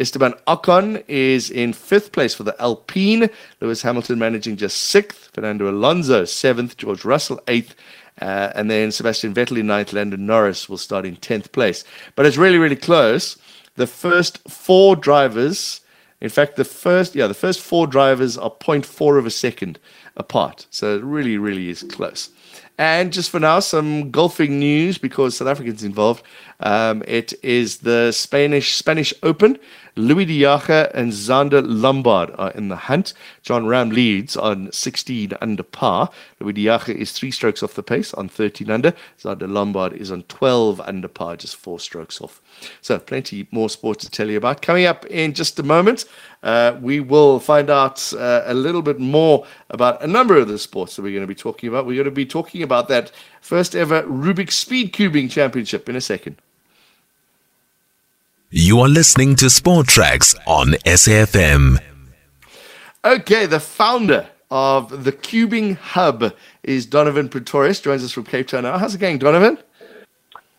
Esteban 0.01 0.33
Ocon 0.47 1.03
is 1.07 1.51
in 1.51 1.73
fifth 1.73 2.11
place 2.11 2.33
for 2.33 2.43
the 2.43 2.59
Alpine. 2.59 3.29
Lewis 3.61 3.83
Hamilton 3.83 4.17
managing 4.17 4.57
just 4.57 4.77
sixth. 4.77 5.29
Fernando 5.33 5.69
Alonso 5.69 6.25
seventh. 6.25 6.75
George 6.75 7.05
Russell 7.05 7.39
eighth. 7.47 7.75
Uh, 8.19 8.51
and 8.55 8.69
then 8.69 8.91
Sebastian 8.91 9.33
Vettel 9.33 9.59
in 9.59 9.67
ninth. 9.67 9.93
Lando 9.93 10.17
Norris 10.17 10.67
will 10.67 10.77
start 10.77 11.05
in 11.05 11.15
tenth 11.17 11.51
place. 11.51 11.83
But 12.15 12.25
it's 12.25 12.37
really, 12.37 12.57
really 12.57 12.75
close 12.75 13.37
the 13.75 13.87
first 13.87 14.37
four 14.49 14.95
drivers, 14.95 15.81
in 16.19 16.29
fact, 16.29 16.55
the 16.55 16.65
first, 16.65 17.15
yeah, 17.15 17.27
the 17.27 17.33
first 17.33 17.61
four 17.61 17.87
drivers 17.87 18.37
are 18.37 18.51
0.4 18.51 19.17
of 19.17 19.25
a 19.25 19.31
second 19.31 19.79
apart. 20.17 20.67
So 20.69 20.95
it 20.95 21.03
really, 21.03 21.37
really 21.37 21.69
is 21.69 21.83
close. 21.83 22.29
And 22.77 23.13
just 23.13 23.29
for 23.29 23.39
now, 23.39 23.59
some 23.59 24.11
golfing 24.11 24.59
news 24.59 24.97
because 24.97 25.37
South 25.37 25.47
Africans 25.47 25.83
involved. 25.83 26.23
Um, 26.61 27.03
it 27.07 27.33
is 27.43 27.79
the 27.79 28.11
Spanish 28.11 28.75
Spanish 28.75 29.13
Open. 29.23 29.59
Louis 29.97 30.25
Jager 30.25 30.89
and 30.93 31.11
Zander 31.11 31.61
Lombard 31.65 32.33
are 32.37 32.51
in 32.51 32.69
the 32.69 32.77
hunt. 32.77 33.13
Jon 33.41 33.65
Rahm 33.65 33.91
leads 33.91 34.37
on 34.37 34.71
16 34.71 35.33
under 35.41 35.63
par. 35.63 36.09
Louis 36.39 36.53
Jager 36.53 36.93
is 36.93 37.11
three 37.11 37.31
strokes 37.31 37.61
off 37.61 37.73
the 37.73 37.83
pace 37.83 38.13
on 38.13 38.29
13 38.29 38.71
under. 38.71 38.93
Zander 39.19 39.51
Lombard 39.51 39.93
is 39.93 40.09
on 40.09 40.23
12 40.23 40.79
under 40.81 41.09
par, 41.09 41.35
just 41.35 41.57
four 41.57 41.77
strokes 41.77 42.21
off. 42.21 42.41
So, 42.81 42.99
plenty 42.99 43.47
more 43.51 43.69
sport 43.69 43.99
to 43.99 44.09
tell 44.09 44.29
you 44.29 44.37
about. 44.37 44.61
Coming 44.61 44.85
up 44.85 45.05
in 45.07 45.33
just 45.33 45.59
a 45.59 45.63
moment, 45.63 46.05
uh, 46.41 46.77
we 46.79 47.01
will 47.01 47.39
find 47.39 47.69
out 47.69 48.13
uh, 48.13 48.43
a 48.45 48.53
little 48.53 48.81
bit 48.81 48.99
more 48.99 49.45
about 49.71 50.01
a 50.01 50.07
number 50.07 50.37
of 50.37 50.47
the 50.47 50.57
sports 50.57 50.95
that 50.95 51.01
we're 51.01 51.11
going 51.11 51.21
to 51.21 51.27
be 51.27 51.35
talking 51.35 51.67
about. 51.67 51.85
We're 51.85 51.95
going 51.95 52.05
to 52.05 52.11
be 52.11 52.25
talking 52.25 52.63
about 52.63 52.87
that 52.87 53.11
first 53.41 53.75
ever 53.75 54.03
Rubik's 54.03 54.55
Speed 54.55 54.93
Cubing 54.93 55.29
Championship 55.29 55.89
in 55.89 55.97
a 55.97 56.01
second. 56.01 56.37
You 58.53 58.81
are 58.81 58.89
listening 58.89 59.37
to 59.37 59.49
Sport 59.49 59.87
Tracks 59.87 60.35
on 60.45 60.71
SAFM. 60.83 61.79
Okay, 63.05 63.45
the 63.45 63.61
founder 63.61 64.27
of 64.49 65.05
the 65.05 65.13
Cubing 65.13 65.77
Hub 65.77 66.33
is 66.61 66.85
Donovan 66.85 67.29
Pretorius, 67.29 67.79
joins 67.79 68.03
us 68.03 68.11
from 68.11 68.25
Cape 68.25 68.49
Town 68.49 68.63
now. 68.63 68.77
How's 68.77 68.93
it 68.93 68.97
going, 68.97 69.19
Donovan? 69.19 69.57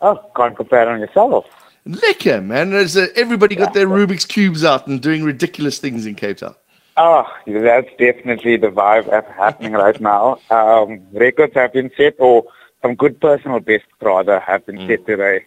Oh, 0.01 0.19
can't 0.35 0.57
compare 0.57 0.89
on 0.89 1.01
yourself. 1.01 1.45
Liquor, 1.85 2.41
man. 2.41 2.71
There's 2.71 2.97
uh, 2.97 3.09
everybody 3.15 3.55
got 3.55 3.75
their 3.75 3.85
Rubik's 3.85 4.25
Cubes 4.25 4.65
out 4.65 4.87
and 4.87 4.99
doing 4.99 5.23
ridiculous 5.23 5.77
things 5.77 6.07
in 6.07 6.15
Cape 6.15 6.37
Town. 6.37 6.55
Oh, 6.97 7.27
that's 7.45 7.89
definitely 7.99 8.57
the 8.57 8.71
vibe 8.71 9.05
happening 9.35 9.73
right 9.73 10.01
now. 10.01 10.39
Um, 10.49 10.99
records 11.11 11.53
have 11.53 11.73
been 11.73 11.91
set, 11.95 12.15
or 12.17 12.45
some 12.81 12.95
good 12.95 13.21
personal 13.21 13.59
bests, 13.59 13.85
rather, 14.01 14.39
have 14.39 14.65
been 14.65 14.77
mm. 14.77 14.87
set 14.87 15.05
today. 15.05 15.45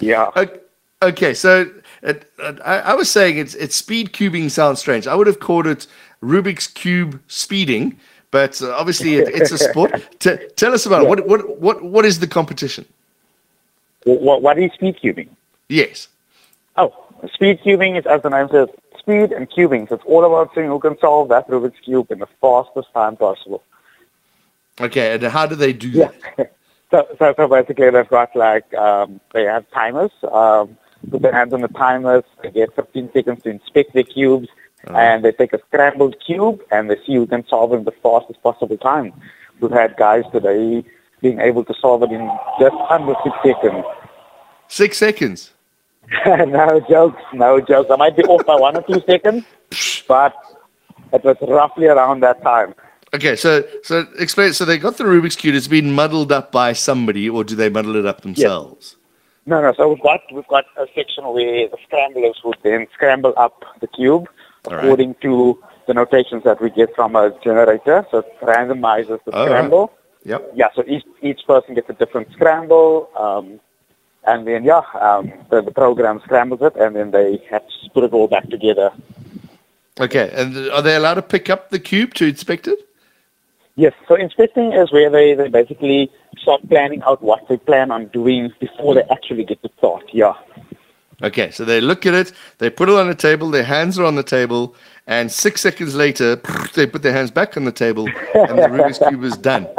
Yeah. 0.00 0.30
Okay. 0.36 0.60
Okay, 1.00 1.32
so 1.32 1.70
it, 2.02 2.30
I, 2.64 2.78
I, 2.80 2.94
was 2.94 3.08
saying 3.08 3.38
it's 3.38 3.54
it's 3.54 3.76
speed 3.76 4.12
cubing 4.12 4.50
sounds 4.50 4.80
strange. 4.80 5.06
I 5.06 5.14
would 5.14 5.28
have 5.28 5.38
called 5.38 5.66
it 5.66 5.86
Rubik's 6.22 6.66
cube 6.66 7.20
speeding, 7.28 7.96
but 8.32 8.60
uh, 8.60 8.72
obviously 8.72 9.14
it, 9.14 9.28
it's 9.28 9.52
a 9.52 9.58
sport. 9.58 9.92
T- 10.18 10.38
tell 10.56 10.74
us 10.74 10.86
about 10.86 11.04
yeah. 11.04 11.12
it. 11.12 11.26
What 11.26 11.28
what 11.28 11.60
what 11.60 11.82
what 11.84 12.04
is 12.04 12.18
the 12.18 12.26
competition? 12.26 12.84
What 14.04 14.42
what 14.42 14.58
is 14.58 14.72
speed 14.72 14.96
cubing? 15.00 15.28
Yes. 15.68 16.08
Oh, 16.76 16.92
speed 17.32 17.60
cubing 17.64 17.96
is 17.96 18.04
as 18.06 18.22
the 18.22 18.30
name 18.30 18.48
says, 18.50 18.68
speed 18.98 19.30
and 19.30 19.48
cubing. 19.48 19.88
So 19.88 19.94
it's 19.94 20.04
all 20.04 20.24
about 20.24 20.52
seeing 20.52 20.66
who 20.66 20.80
can 20.80 20.98
solve 20.98 21.28
that 21.28 21.48
Rubik's 21.48 21.78
cube 21.84 22.10
in 22.10 22.18
the 22.18 22.28
fastest 22.40 22.92
time 22.92 23.16
possible. 23.16 23.62
Okay, 24.80 25.14
and 25.14 25.22
how 25.22 25.46
do 25.46 25.54
they 25.54 25.72
do 25.72 25.90
yeah. 25.90 26.10
that? 26.36 26.56
so, 26.90 27.06
so, 27.20 27.34
so 27.36 27.46
basically, 27.46 27.88
they've 27.90 28.08
got 28.08 28.34
like 28.34 28.74
um, 28.74 29.20
they 29.32 29.44
have 29.44 29.64
timers. 29.70 30.10
Um, 30.32 30.76
put 31.10 31.22
their 31.22 31.32
hands 31.32 31.52
on 31.52 31.60
the 31.60 31.68
timers. 31.68 32.24
They 32.42 32.50
get 32.50 32.74
15 32.74 33.10
seconds 33.12 33.42
to 33.42 33.50
inspect 33.50 33.94
their 33.94 34.04
cubes, 34.04 34.48
and 34.86 35.24
they 35.24 35.32
take 35.32 35.52
a 35.52 35.60
scrambled 35.68 36.16
cube 36.24 36.60
and 36.70 36.90
they 36.90 36.96
see 37.06 37.14
who 37.14 37.26
can 37.26 37.46
solve 37.46 37.72
it 37.72 37.76
in 37.76 37.84
the 37.84 37.92
fastest 38.02 38.42
possible 38.42 38.76
time. 38.76 39.12
We've 39.60 39.70
had 39.70 39.96
guys 39.96 40.24
today 40.32 40.84
being 41.20 41.40
able 41.40 41.64
to 41.64 41.74
solve 41.80 42.02
it 42.04 42.12
in 42.12 42.30
just 42.60 42.76
under 42.90 43.14
six 43.24 43.36
seconds. 43.44 43.84
Six 44.68 44.98
seconds? 44.98 45.52
no 46.26 46.80
jokes, 46.88 47.22
no 47.32 47.60
jokes. 47.60 47.90
I 47.90 47.96
might 47.96 48.16
be 48.16 48.22
off 48.24 48.46
by 48.46 48.54
one 48.54 48.76
or 48.76 48.82
two 48.82 49.02
seconds, 49.06 49.44
but 50.06 50.34
it 51.12 51.24
was 51.24 51.36
roughly 51.42 51.86
around 51.86 52.20
that 52.20 52.42
time. 52.42 52.74
Okay, 53.14 53.36
so 53.36 53.66
so 53.82 54.06
explain. 54.18 54.52
So 54.52 54.64
they 54.64 54.76
got 54.78 54.98
the 54.98 55.04
Rubik's 55.04 55.36
cube. 55.36 55.54
It's 55.54 55.66
been 55.66 55.92
muddled 55.94 56.30
up 56.30 56.52
by 56.52 56.74
somebody, 56.74 57.28
or 57.28 57.42
do 57.42 57.56
they 57.56 57.70
muddle 57.70 57.96
it 57.96 58.04
up 58.04 58.20
themselves? 58.20 58.97
No, 59.48 59.62
no. 59.62 59.72
So 59.72 59.88
we've 59.88 60.02
got 60.02 60.20
we've 60.30 60.46
got 60.48 60.66
a 60.76 60.86
section 60.94 61.24
where 61.24 61.68
the 61.68 61.78
scramblers 61.86 62.38
would 62.44 62.58
then 62.62 62.86
scramble 62.92 63.32
up 63.38 63.64
the 63.80 63.86
cube 63.86 64.28
according 64.66 65.08
right. 65.08 65.20
to 65.22 65.58
the 65.86 65.94
notations 65.94 66.44
that 66.44 66.60
we 66.60 66.68
get 66.68 66.94
from 66.94 67.16
a 67.16 67.32
generator. 67.42 68.06
So 68.10 68.18
it 68.18 68.40
randomizes 68.42 69.24
the 69.24 69.32
oh, 69.32 69.46
scramble. 69.46 69.86
Right. 69.86 70.26
Yep. 70.32 70.52
Yeah. 70.54 70.68
So 70.76 70.84
each 70.86 71.06
each 71.22 71.40
person 71.46 71.74
gets 71.74 71.88
a 71.88 71.94
different 71.94 72.30
scramble. 72.32 73.08
Um, 73.16 73.58
and 74.26 74.46
then 74.46 74.64
yeah, 74.64 74.82
um, 75.00 75.32
the, 75.48 75.62
the 75.62 75.70
program 75.70 76.20
scrambles 76.24 76.60
it, 76.60 76.76
and 76.76 76.94
then 76.94 77.10
they 77.10 77.42
have 77.50 77.66
to 77.66 77.90
put 77.94 78.04
it 78.04 78.12
all 78.12 78.28
back 78.28 78.50
together. 78.50 78.92
Okay, 79.98 80.30
and 80.34 80.70
are 80.72 80.82
they 80.82 80.94
allowed 80.94 81.14
to 81.14 81.22
pick 81.22 81.48
up 81.48 81.70
the 81.70 81.78
cube 81.78 82.12
to 82.14 82.26
inspect 82.26 82.68
it? 82.68 82.78
Yes, 83.76 83.94
so 84.08 84.14
inspecting 84.14 84.72
is 84.72 84.92
where 84.92 85.08
they, 85.08 85.34
they 85.34 85.48
basically 85.48 86.10
start 86.42 86.68
planning 86.68 87.02
out 87.02 87.22
what 87.22 87.46
they 87.48 87.56
plan 87.56 87.90
on 87.90 88.06
doing 88.08 88.52
before 88.60 88.94
they 88.94 89.02
actually 89.10 89.44
get 89.44 89.62
to 89.62 89.70
start, 89.78 90.04
yeah. 90.12 90.34
Okay, 91.22 91.50
so 91.50 91.64
they 91.64 91.80
look 91.80 92.06
at 92.06 92.14
it, 92.14 92.32
they 92.58 92.70
put 92.70 92.88
it 92.88 92.94
on 92.94 93.08
the 93.08 93.14
table, 93.14 93.50
their 93.50 93.64
hands 93.64 93.98
are 93.98 94.04
on 94.04 94.14
the 94.14 94.22
table, 94.22 94.76
and 95.06 95.30
six 95.32 95.60
seconds 95.60 95.94
later, 95.94 96.36
they 96.74 96.86
put 96.86 97.02
their 97.02 97.12
hands 97.12 97.30
back 97.30 97.56
on 97.56 97.64
the 97.64 97.72
table, 97.72 98.06
and 98.34 98.58
the 98.58 98.68
Rubik's 98.68 98.98
Cube 98.98 99.24
is 99.24 99.36
done. 99.36 99.66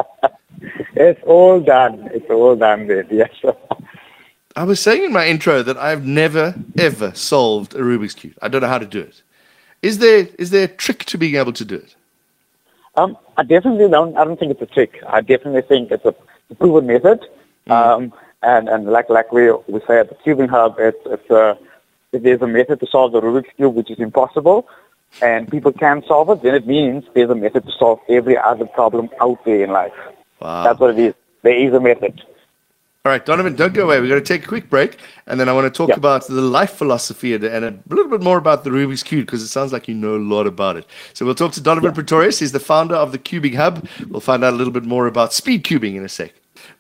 It's 0.96 1.22
all 1.26 1.62
done. 1.62 2.10
It's 2.14 2.30
all 2.30 2.58
done, 2.58 2.88
then, 2.88 3.08
yes. 3.10 3.30
I 4.58 4.64
was 4.64 4.82
saying 4.82 5.06
in 5.06 5.14
my 5.14 5.26
intro 5.26 5.64
that 5.64 5.78
I've 5.78 6.06
never, 6.06 6.54
ever 6.78 7.14
solved 7.14 7.74
a 7.74 7.78
Rubik's 7.78 8.16
Cube. 8.16 8.34
I 8.42 8.50
don't 8.50 8.62
know 8.62 8.68
how 8.68 8.80
to 8.80 8.86
do 8.86 9.00
it. 9.00 9.22
Is 9.82 10.00
there 10.00 10.28
is 10.38 10.50
there 10.50 10.66
a 10.66 10.68
trick 10.68 11.06
to 11.06 11.18
being 11.18 11.36
able 11.36 11.54
to 11.54 11.64
do 11.64 11.76
it? 11.76 11.96
Um, 12.96 13.18
I 13.38 13.44
definitely 13.44 13.88
don't. 13.88 14.18
I 14.18 14.26
don't 14.26 14.38
think 14.38 14.52
it's 14.52 14.62
a 14.62 14.66
trick. 14.66 15.02
I 15.08 15.22
definitely 15.22 15.62
think 15.62 15.92
it's 15.92 16.04
a 16.04 16.14
proven 16.56 16.88
method. 16.88 17.26
Mm. 17.68 17.72
Um, 17.72 18.14
and 18.42 18.70
and 18.70 18.86
like 18.86 19.10
like 19.10 19.32
we 19.32 19.52
we 19.68 19.82
say 19.88 20.00
at 20.00 20.10
the 20.10 20.16
Cubing 20.16 20.50
Hub, 20.50 20.76
it's 20.80 20.98
it's 21.06 21.30
a 21.30 21.58
if 22.12 22.24
there's 22.24 22.42
a 22.42 22.48
method 22.48 22.80
to 22.80 22.88
solve 22.88 23.12
the 23.12 23.22
Rubik's 23.22 23.54
cube 23.56 23.76
which 23.76 23.92
is 23.92 24.00
impossible, 24.00 24.68
and 25.22 25.50
people 25.50 25.72
can 25.72 26.04
solve 26.08 26.30
it, 26.30 26.42
then 26.42 26.56
it 26.56 26.66
means 26.66 27.04
there's 27.14 27.30
a 27.30 27.36
method 27.36 27.66
to 27.66 27.72
solve 27.78 28.00
every 28.10 28.38
other 28.38 28.66
problem 28.66 29.10
out 29.22 29.44
there 29.46 29.64
in 29.64 29.72
life. 29.72 29.94
Wow. 30.40 30.64
That's 30.64 30.80
what 30.80 30.92
it 30.92 31.00
is. 31.00 31.14
There 31.42 31.56
is 31.56 31.74
a 31.74 31.80
method. 31.80 32.22
All 33.06 33.14
right, 33.14 33.26
Donovan, 33.26 33.56
don't 33.56 33.74
go 33.74 33.86
away. 33.86 34.02
We're 34.02 34.10
going 34.10 34.22
to 34.22 34.28
take 34.28 34.44
a 34.44 34.48
quick 34.48 34.70
break, 34.70 34.98
and 35.26 35.40
then 35.40 35.48
I 35.48 35.54
want 35.54 35.74
to 35.74 35.78
talk 35.78 35.96
about 35.96 36.28
the 36.28 36.42
life 36.42 36.72
philosophy 36.72 37.34
and, 37.34 37.46
and 37.46 37.64
a 37.64 37.80
little 37.88 38.12
bit 38.12 38.22
more 38.22 38.38
about 38.38 38.66
the 38.66 38.72
Rubik's 38.72 39.04
Cube 39.04 39.26
because 39.26 39.42
it 39.42 39.48
sounds 39.48 39.72
like 39.72 39.88
you 39.88 39.96
know 39.96 40.18
a 40.18 40.18
lot 40.18 40.46
about 40.46 40.76
it. 40.76 40.86
So 41.14 41.26
we'll 41.26 41.34
talk 41.34 41.54
to 41.54 41.62
Donovan 41.62 41.94
Pretorius. 41.94 42.40
He's 42.40 42.52
the 42.52 42.60
founder 42.60 42.96
of 42.96 43.14
the 43.14 43.18
Cubing 43.18 43.56
Hub. 43.56 43.88
We'll 44.10 44.20
find 44.20 44.44
out 44.44 44.54
a 44.54 44.58
little 44.58 44.74
bit 44.74 44.84
more 44.84 45.08
about 45.08 45.32
speed 45.32 45.64
cubing 45.64 45.96
in 45.96 46.04
a 46.04 46.10
sec. 46.10 46.34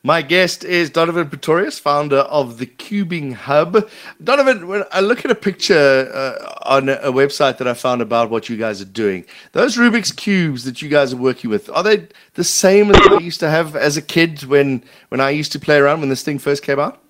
My 0.03 0.21
guest 0.21 0.63
is 0.63 0.89
Donovan 0.89 1.29
Pretorius, 1.29 1.77
founder 1.77 2.19
of 2.19 2.57
the 2.57 2.65
Cubing 2.65 3.33
Hub. 3.33 3.89
Donovan, 4.23 4.67
when 4.67 4.83
I 4.91 5.01
look 5.01 5.25
at 5.25 5.31
a 5.31 5.35
picture 5.35 6.09
uh, 6.13 6.53
on 6.63 6.89
a, 6.89 7.11
website 7.11 7.57
that 7.57 7.67
I 7.67 7.73
found 7.73 8.01
about 8.01 8.29
what 8.29 8.47
you 8.47 8.55
guys 8.55 8.81
are 8.81 8.85
doing, 8.85 9.25
those 9.51 9.75
Rubik's 9.75 10.11
cubes 10.11 10.63
that 10.63 10.81
you 10.81 10.89
guys 10.89 11.13
are 11.13 11.17
working 11.17 11.49
with, 11.49 11.69
are 11.69 11.83
they 11.83 12.07
the 12.35 12.43
same 12.43 12.91
as 12.91 13.01
I 13.09 13.17
used 13.19 13.39
to 13.41 13.49
have 13.49 13.75
as 13.75 13.97
a 13.97 14.01
kid 14.01 14.43
when 14.43 14.83
when 15.09 15.19
I 15.19 15.31
used 15.31 15.51
to 15.53 15.59
play 15.59 15.77
around 15.77 15.99
when 15.99 16.09
this 16.09 16.23
thing 16.23 16.39
first 16.39 16.63
came 16.63 16.79
out? 16.79 17.01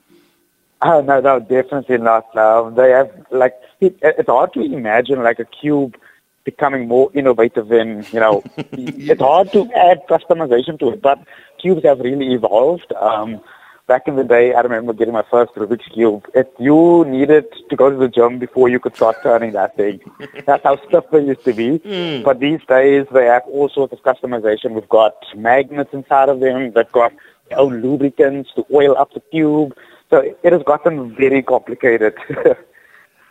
Oh, 0.82 1.02
no, 1.02 1.20
no, 1.20 1.40
definitely 1.40 1.98
not. 1.98 2.36
Um, 2.38 2.76
they 2.76 2.92
have 2.92 3.12
like 3.32 3.54
it, 3.82 3.98
it's 4.02 4.30
hard 4.30 4.54
to 4.54 4.62
imagine 4.62 5.22
like 5.22 5.40
a 5.40 5.46
cube 5.46 5.98
becoming 6.46 6.88
more 6.88 7.12
innovative 7.14 7.68
than 7.68 8.06
you 8.12 8.20
know 8.20 8.44
it's 8.58 9.22
hard 9.22 9.52
to 9.52 9.72
add 9.74 10.02
customization 10.08 10.80
to 10.80 10.90
it, 10.92 11.02
but 11.02 11.20
cubes 11.62 11.84
have 11.84 12.00
really 12.00 12.34
evolved. 12.34 12.92
Um, 12.94 13.42
back 13.88 14.08
in 14.08 14.16
the 14.16 14.24
day, 14.24 14.54
I 14.54 14.62
remember 14.62 14.94
getting 14.94 15.14
my 15.14 15.26
first 15.30 15.54
Rubik's 15.56 15.88
cube. 15.94 16.26
It, 16.34 16.54
you 16.60 17.04
needed 17.06 17.46
to 17.70 17.76
go 17.76 17.90
to 17.90 17.96
the 17.96 18.08
gym 18.08 18.40
before 18.40 18.70
you 18.70 18.80
could 18.80 18.96
start 18.96 19.18
turning 19.24 19.52
that 19.54 19.76
thing. 19.76 20.00
That's 20.46 20.64
how 20.64 20.78
stiff 20.88 21.06
they 21.12 21.24
used 21.26 21.44
to 21.46 21.54
be. 21.54 21.80
But 22.24 22.40
these 22.40 22.62
days, 22.68 23.08
they 23.12 23.26
have 23.26 23.44
all 23.48 23.68
sorts 23.70 23.94
of 23.94 24.00
customization. 24.04 24.72
We've 24.72 24.88
got 24.90 25.16
magnets 25.36 25.94
inside 25.94 26.30
of 26.30 26.40
them. 26.40 26.72
They've 26.74 26.92
got 26.92 27.14
their 27.50 27.60
own 27.60 27.82
lubricants 27.82 28.52
to 28.56 28.66
oil 28.74 28.96
up 28.98 29.14
the 29.14 29.22
cube. 29.32 29.76
So 30.10 30.36
it 30.44 30.54
has 30.54 30.64
gotten 30.64 31.16
very 31.16 31.42
complicated. 31.44 32.16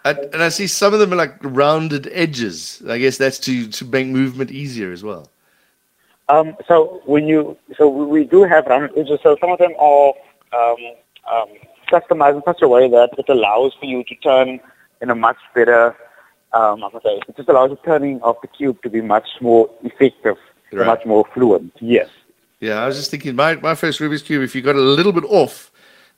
And, 0.04 0.18
and 0.32 0.42
I 0.42 0.48
see 0.48 0.66
some 0.66 0.94
of 0.94 1.00
them 1.00 1.12
are 1.12 1.16
like 1.16 1.34
rounded 1.42 2.08
edges. 2.12 2.82
I 2.88 2.98
guess 2.98 3.18
that's 3.18 3.38
to, 3.40 3.68
to 3.68 3.84
make 3.84 4.06
movement 4.06 4.50
easier 4.50 4.92
as 4.92 5.02
well. 5.02 5.28
Um, 6.28 6.56
so 6.66 7.00
when 7.06 7.26
you, 7.26 7.56
so 7.76 7.88
we 7.88 8.24
do 8.24 8.42
have 8.42 8.66
edges. 8.68 9.20
So 9.22 9.36
some 9.40 9.50
of 9.50 9.58
them 9.58 9.72
are 9.78 10.12
um, 10.52 10.76
um, 11.30 11.48
customized 11.90 12.36
in 12.36 12.42
such 12.44 12.62
a 12.62 12.68
way 12.68 12.88
that 12.88 13.10
it 13.18 13.28
allows 13.28 13.74
for 13.80 13.86
you 13.86 14.04
to 14.04 14.14
turn 14.16 14.60
in 15.00 15.10
a 15.10 15.14
much 15.14 15.38
better. 15.54 15.96
Um, 16.52 16.82
I 16.82 16.90
say? 17.02 17.20
It 17.28 17.36
just 17.36 17.48
allows 17.48 17.70
the 17.70 17.76
turning 17.76 18.20
of 18.22 18.36
the 18.42 18.48
cube 18.48 18.80
to 18.82 18.90
be 18.90 19.00
much 19.00 19.28
more 19.40 19.70
effective, 19.82 20.36
Right. 20.72 20.86
much 20.86 21.04
more 21.06 21.26
fluent. 21.34 21.72
Yes. 21.80 22.08
Yeah, 22.60 22.82
I 22.82 22.86
was 22.86 22.96
just 22.96 23.10
thinking, 23.10 23.36
my, 23.36 23.54
my 23.56 23.74
first 23.74 24.00
Rubik's 24.00 24.22
Cube, 24.22 24.42
if 24.42 24.54
you 24.54 24.62
got 24.62 24.74
a 24.74 24.80
little 24.80 25.12
bit 25.12 25.24
off, 25.24 25.70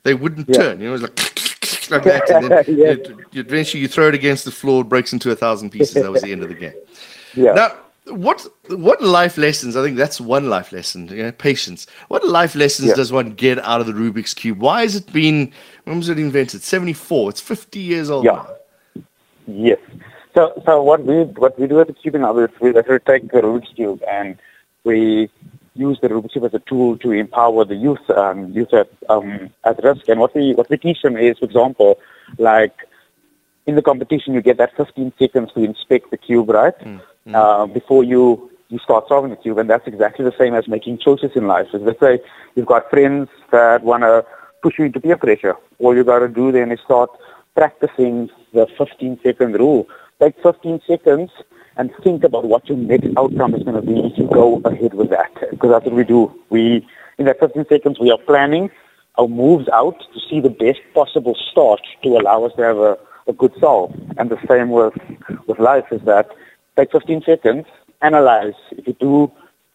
they 0.03 0.13
wouldn't 0.13 0.49
Yeah. 0.49 0.57
turn. 0.57 0.79
You 0.79 0.85
know, 0.87 0.89
it 0.89 0.93
was 0.93 1.01
like, 1.03 1.19
like 1.91 2.03
that. 2.03 2.29
And 2.29 2.51
then 2.51 2.63
Yeah. 2.77 2.91
you, 2.91 3.25
you, 3.31 3.41
eventually 3.41 3.81
you 3.81 3.87
throw 3.87 4.07
it 4.07 4.15
against 4.15 4.45
the 4.45 4.51
floor, 4.51 4.81
it 4.81 4.85
breaks 4.89 5.13
into 5.13 5.31
a 5.31 5.35
thousand 5.35 5.69
pieces. 5.69 6.01
That 6.01 6.11
was 6.11 6.21
the 6.21 6.31
end 6.31 6.43
of 6.43 6.49
the 6.49 6.55
game. 6.55 6.73
Yeah. 7.33 7.53
Now, 7.53 7.77
what 8.07 8.45
what 8.67 9.01
life 9.01 9.37
lessons? 9.37 9.75
I 9.75 9.83
think 9.83 9.97
that's 9.97 10.19
one 10.19 10.49
life 10.49 10.71
lesson. 10.71 11.07
You 11.07 11.23
know, 11.23 11.31
patience. 11.31 11.87
What 12.07 12.27
life 12.27 12.55
lessons 12.55 12.89
Yeah. 12.89 12.95
does 12.95 13.11
one 13.11 13.31
get 13.31 13.59
out 13.59 13.81
of 13.81 13.87
the 13.87 13.93
Rubik's 13.93 14.33
cube? 14.33 14.59
Why 14.59 14.81
has 14.81 14.95
it 14.95 15.11
been? 15.13 15.51
When 15.83 15.97
was 15.97 16.09
it 16.09 16.17
invented? 16.19 16.63
Seventy 16.63 16.93
four. 16.93 17.29
It's 17.29 17.41
fifty 17.41 17.79
years 17.79 18.09
old. 18.09 18.25
Yeah. 18.25 18.31
now. 18.31 19.03
Yes. 19.47 19.79
So, 20.33 20.61
so 20.65 20.81
what 20.81 21.05
we 21.05 21.23
what 21.23 21.59
we 21.59 21.67
do 21.67 21.79
at 21.79 21.87
the 21.87 21.93
Cubing 21.93 22.21
Hub 22.21 22.37
is 22.37 22.49
we 22.59 22.75
actually 22.77 22.99
take 22.99 23.31
the 23.31 23.41
Rubik's 23.41 23.73
cube 23.75 24.01
and 24.09 24.37
we 24.83 25.29
use 25.75 25.99
the 26.01 26.07
Rubik's 26.09 26.33
cube 26.33 26.45
as 26.45 26.53
a 26.53 26.59
tool 26.59 26.97
to 26.99 27.11
empower 27.11 27.65
the 27.65 27.75
youth 27.75 28.09
um, 28.09 28.51
youth 28.51 28.73
at 28.73 28.89
um, 29.09 29.49
at 29.63 29.83
risk. 29.83 30.07
And 30.07 30.19
what 30.19 30.33
we 30.33 30.53
what 30.55 30.69
we 30.69 30.77
teach 30.77 31.01
them 31.01 31.17
is, 31.17 31.37
for 31.37 31.45
example, 31.45 31.99
like 32.39 32.73
in 33.67 33.75
the 33.75 33.81
competition, 33.81 34.33
you 34.33 34.41
get 34.41 34.57
that 34.57 34.75
15 34.75 35.13
seconds 35.19 35.51
to 35.53 35.63
inspect 35.63 36.09
the 36.09 36.17
cube, 36.17 36.49
right? 36.49 36.73
Uh, 37.27 37.65
before 37.67 38.03
you 38.03 38.49
you 38.69 38.79
start 38.79 39.05
solving 39.07 39.29
the 39.29 39.35
cube, 39.35 39.57
and 39.57 39.69
that's 39.69 39.85
exactly 39.85 40.23
the 40.23 40.33
same 40.39 40.55
as 40.55 40.67
making 40.67 40.97
choices 40.97 41.31
in 41.35 41.45
life. 41.45 41.67
Let's 41.73 41.99
say 41.99 42.19
you've 42.55 42.65
got 42.65 42.89
friends 42.89 43.29
that 43.51 43.83
want 43.83 44.03
to 44.03 44.25
push 44.63 44.79
you 44.79 44.85
into 44.85 44.99
peer 44.99 45.17
pressure. 45.17 45.55
All 45.79 45.95
you 45.95 46.03
got 46.03 46.19
to 46.19 46.29
do 46.29 46.51
then 46.51 46.71
is 46.71 46.79
start 46.79 47.09
practicing 47.53 48.29
the 48.53 48.67
15 48.77 49.19
second 49.23 49.53
rule. 49.53 49.87
Take 50.21 50.41
15 50.41 50.81
seconds 50.87 51.31
and 51.77 51.91
think 52.03 52.23
about 52.23 52.45
what 52.45 52.67
your 52.69 52.77
next 52.77 53.09
outcome 53.17 53.55
is 53.55 53.63
going 53.63 53.75
to 53.75 53.81
be 53.81 53.99
if 53.99 54.17
you 54.17 54.27
go 54.27 54.61
ahead 54.63 54.93
with 54.93 55.09
that. 55.09 55.33
Because 55.51 55.71
that's 55.71 55.85
what 55.85 55.95
we 55.95 56.03
do. 56.03 56.33
We 56.49 56.87
in 57.17 57.25
that 57.25 57.39
15 57.39 57.65
seconds 57.67 57.99
we 57.99 58.11
are 58.11 58.17
planning 58.17 58.69
our 59.17 59.27
moves 59.27 59.67
out 59.69 59.99
to 60.13 60.19
see 60.29 60.39
the 60.39 60.49
best 60.49 60.79
possible 60.93 61.35
start 61.51 61.81
to 62.03 62.09
allow 62.17 62.45
us 62.45 62.53
to 62.55 62.61
have 62.61 62.77
a, 62.77 62.97
a 63.27 63.33
good 63.33 63.53
solve. 63.59 63.93
And 64.17 64.29
the 64.29 64.39
same 64.47 64.69
with 64.69 64.93
with 65.47 65.59
life 65.59 65.85
is 65.91 66.01
that 66.03 66.29
take 66.77 66.91
15 66.91 67.23
seconds, 67.23 67.65
analyze. 68.01 68.53
If 68.71 68.87
you 68.87 68.93
do 68.93 69.31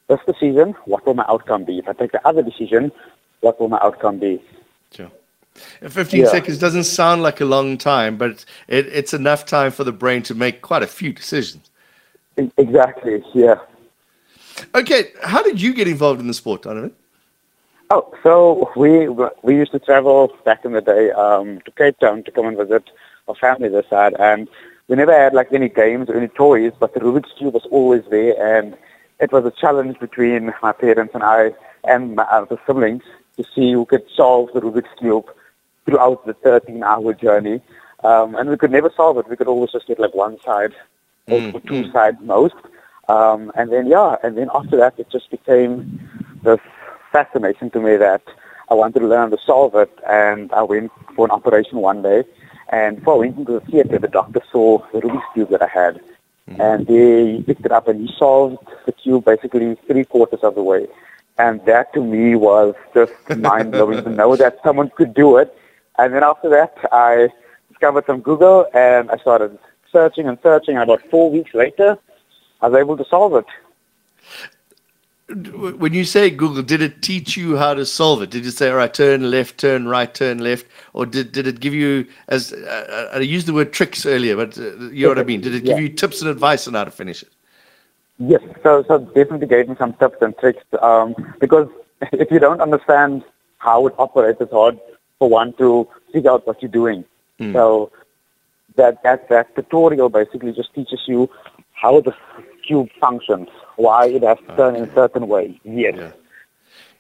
this 0.09 0.21
decision, 0.27 0.75
what 0.85 1.07
will 1.07 1.15
my 1.15 1.25
outcome 1.29 1.65
be? 1.65 1.79
If 1.79 1.89
I 1.89 1.93
take 1.93 2.13
the 2.13 2.27
other 2.27 2.43
decision, 2.43 2.93
what 3.41 3.61
will 3.61 3.69
my 3.69 3.79
outcome 3.83 4.19
be? 4.19 4.43
Sure. 4.93 5.11
15 5.89 6.21
Yeah. 6.21 6.27
seconds 6.29 6.59
doesn't 6.59 6.85
sound 6.85 7.23
like 7.23 7.41
a 7.41 7.45
long 7.45 7.79
time, 7.79 8.17
but 8.17 8.45
it, 8.69 8.87
it's 8.89 9.15
enough 9.15 9.47
time 9.47 9.71
for 9.71 9.85
the 9.85 9.93
brain 9.93 10.23
to 10.25 10.35
make 10.35 10.63
quite 10.63 10.83
a 10.83 10.87
few 10.87 11.13
decisions. 11.13 11.71
Exactly. 12.59 13.25
Yeah. 13.35 13.57
Okay, 14.75 15.13
how 15.23 15.43
did 15.43 15.61
you 15.61 15.75
get 15.75 15.89
involved 15.89 16.21
in 16.21 16.27
the 16.27 16.35
sport, 16.35 16.63
Donovan? 16.63 16.93
Oh, 17.91 18.13
so 18.23 18.71
we 18.77 19.09
we 19.43 19.55
used 19.55 19.73
to 19.73 19.79
travel 19.79 20.33
back 20.45 20.65
in 20.65 20.73
the 20.73 20.81
day 20.81 21.13
um, 21.13 21.61
to 21.65 21.71
Cape 21.71 21.99
Town 22.01 22.23
to 22.25 22.31
come 22.31 22.47
and 22.47 22.57
visit 22.57 22.91
our 23.29 23.35
family 23.35 23.69
this 23.69 23.89
side, 23.89 24.15
and 24.19 24.49
we 24.89 24.97
never 24.97 25.13
had 25.13 25.35
like 25.35 25.53
any 25.53 25.69
games 25.69 26.09
or 26.09 26.17
any 26.17 26.29
toys, 26.29 26.73
but 26.79 26.95
the 26.95 27.01
Rubik's 27.01 27.33
cube 27.39 27.55
was 27.55 27.67
always 27.71 28.03
there, 28.11 28.59
and 28.59 28.77
it 29.21 29.33
was 29.33 29.45
a 29.45 29.51
challenge 29.51 29.99
between 29.99 30.53
my 30.63 30.73
parents 30.73 31.15
and 31.15 31.23
I 31.23 31.53
and 31.85 32.15
my 32.15 32.25
other 32.25 32.59
siblings 32.67 33.03
to 33.37 33.45
see 33.55 33.73
who 33.73 33.85
could 33.85 34.05
solve 34.15 34.51
the 34.55 34.61
Rubik's 34.61 34.99
cube 34.99 35.27
throughout 35.85 36.27
the 36.27 36.35
13-hour 36.35 37.15
journey, 37.15 37.61
um, 38.05 38.35
and 38.35 38.49
we 38.49 38.57
could 38.57 38.71
never 38.71 38.91
solve 38.97 39.19
it. 39.19 39.29
We 39.29 39.37
could 39.37 39.49
always 39.49 39.73
just 39.73 39.87
get 39.87 39.99
like 39.99 40.15
one 40.15 40.39
side 40.45 40.75
or 41.29 41.41
or 41.53 41.61
two 41.61 41.91
sides 41.91 42.19
most, 42.21 42.55
um, 43.09 43.51
and 43.57 43.73
then 43.73 43.87
yeah, 43.87 44.17
and 44.23 44.37
then 44.39 44.49
after 44.55 44.77
that, 44.77 44.99
it 44.99 45.11
just 45.11 45.31
became 45.31 46.01
this 46.43 46.61
fascination 47.13 47.71
to 47.71 47.81
me 47.81 47.97
that 47.97 48.23
I 48.71 48.75
wanted 48.75 49.01
to 49.01 49.07
learn 49.07 49.31
to 49.31 49.39
solve 49.45 49.75
it. 49.75 49.91
And 50.09 50.53
I 50.53 50.63
went 50.63 50.93
for 51.15 51.25
an 51.25 51.31
operation 51.31 51.79
one 51.79 52.03
day. 52.03 52.25
And 52.71 52.97
before 52.97 53.15
I 53.15 53.19
went 53.19 53.39
into 53.39 53.53
the 53.53 53.61
theater, 53.61 53.99
the 53.99 54.09
doctor 54.09 54.41
saw 54.51 54.79
the 54.93 55.01
Rubik's 55.01 55.25
Cube 55.35 55.51
that 55.51 55.63
I 55.63 55.69
had. 55.69 56.01
Mm-hmm. 56.49 56.61
And 56.61 56.89
he 56.89 57.43
picked 57.43 57.65
it 57.65 57.73
up 57.73 57.89
and 57.89 58.09
he 58.09 58.15
solved 58.17 58.59
the 58.87 58.93
cube 58.93 59.25
basically 59.25 59.77
three 59.87 60.05
quarters 60.05 60.41
of 60.43 60.55
the 60.55 60.63
way. 60.63 60.87
And 61.39 61.65
that 61.67 61.93
to 61.95 62.03
me 62.03 62.35
was 62.35 62.75
just 62.95 63.13
mind 63.37 63.73
blowing 63.73 64.03
to 64.03 64.11
know 64.11 64.37
that 64.37 64.59
someone 64.63 64.91
could 64.97 65.13
do 65.13 65.37
it. 65.37 65.57
And 65.99 66.15
then 66.15 66.23
after 66.23 66.49
that, 66.51 66.77
I 66.93 67.29
discovered 67.69 68.07
some 68.07 68.21
Google 68.21 68.67
and 68.75 69.11
I 69.11 69.17
started 69.19 69.59
searching 69.93 70.29
and 70.29 70.39
searching. 70.43 70.77
And 70.77 70.85
about 70.85 71.03
four 71.11 71.31
weeks 71.31 71.53
later, 71.55 71.99
I 72.61 72.69
was 72.69 72.79
able 72.79 72.97
to 72.97 73.05
solve 73.05 73.35
it. 73.35 73.47
When 75.29 75.93
you 75.93 76.05
say 76.05 76.31
Google, 76.31 76.63
did 76.63 76.81
it 76.81 77.03
teach 77.03 77.37
you 77.37 77.57
how 77.57 77.75
to 77.75 77.85
solve 77.85 78.23
it? 78.23 78.31
Did 78.31 78.47
it 78.47 78.53
say, 78.53 78.71
all 78.71 78.77
right, 78.77 78.93
turn 78.95 79.29
left, 79.29 79.59
turn 79.59 79.89
right, 79.89 80.13
turn 80.15 80.39
left? 80.39 80.67
Or 80.93 81.05
did, 81.05 81.33
did 81.33 81.49
it 81.49 81.59
give 81.59 81.75
you, 81.75 82.07
as 82.29 82.53
uh, 82.53 83.11
I 83.13 83.19
used 83.19 83.49
the 83.49 83.53
word 83.53 83.73
tricks 83.73 84.07
earlier, 84.07 84.37
but 84.37 84.57
uh, 84.57 84.77
you 84.91 85.03
know 85.03 85.09
what 85.09 85.19
I 85.19 85.25
mean? 85.25 85.41
Did 85.41 85.55
it 85.55 85.65
give 85.65 85.79
Yeah. 85.79 85.83
you 85.83 85.89
tips 85.89 86.21
and 86.23 86.31
advice 86.31 86.69
on 86.69 86.75
how 86.75 86.85
to 86.85 86.93
finish 86.93 87.23
it? 87.23 87.31
Yes, 88.19 88.41
so 88.63 88.83
so 88.89 88.99
definitely 88.99 89.47
gave 89.47 89.69
me 89.69 89.75
some 89.79 89.93
tips 89.95 90.17
and 90.23 90.37
tricks 90.39 90.65
um, 90.81 91.15
because 91.41 91.69
if 92.13 92.31
you 92.31 92.39
don't 92.39 92.61
understand 92.61 93.25
how 93.59 93.87
it 93.89 93.95
operates, 93.99 94.41
it's 94.41 94.53
hard 94.53 94.79
for 95.19 95.29
one 95.29 95.53
to 95.55 95.89
figure 96.13 96.31
out 96.31 96.47
what 96.47 96.63
you're 96.63 96.71
doing. 96.71 97.05
So 97.53 97.91
that 98.77 99.03
that 99.03 99.29
that 99.29 99.55
tutorial 99.55 100.09
basically 100.09 100.53
just 100.53 100.73
teaches 100.73 101.01
you 101.07 101.29
how 101.77 102.01
the 102.01 102.15
cube 102.67 102.89
functions, 103.01 103.49
why 103.77 104.07
it 104.07 104.23
has 104.23 104.39
to 104.49 104.57
turn 104.57 104.77
in 104.77 104.85
a 104.85 104.95
certain 104.95 105.29
way. 105.29 105.61
Yes. 105.65 105.95
Yeah. 105.97 106.13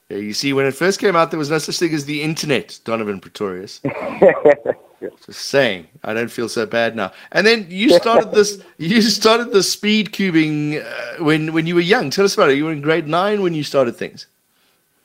Yeah, 0.08 0.18
you 0.18 0.34
see, 0.34 0.52
when 0.52 0.66
it 0.66 0.74
first 0.74 1.00
came 1.00 1.16
out, 1.16 1.32
there 1.32 1.38
was 1.38 1.50
no 1.50 1.58
such 1.58 1.80
thing 1.80 1.92
as 1.92 2.04
the 2.04 2.22
internet, 2.22 2.78
Donovan 2.84 3.18
Pretorius. 3.20 3.80
yeah. 3.84 4.52
Just 5.26 5.40
saying, 5.48 5.88
I 6.04 6.14
don't 6.14 6.30
feel 6.30 6.48
so 6.48 6.64
bad 6.64 6.94
now. 6.94 7.12
And 7.32 7.46
then 7.46 7.66
you 7.68 7.90
started 7.90 8.30
this. 8.32 8.62
You 8.78 9.02
started 9.02 9.52
the 9.52 9.62
speed 9.62 10.12
cubing 10.12 10.82
uh, 10.82 11.24
when 11.24 11.52
when 11.52 11.66
you 11.66 11.74
were 11.74 11.82
young. 11.82 12.10
Tell 12.10 12.24
us 12.24 12.34
about 12.34 12.50
it. 12.50 12.56
You 12.56 12.64
were 12.64 12.72
in 12.72 12.80
grade 12.80 13.06
nine 13.06 13.42
when 13.42 13.52
you 13.52 13.62
started 13.62 13.96
things. 13.96 14.26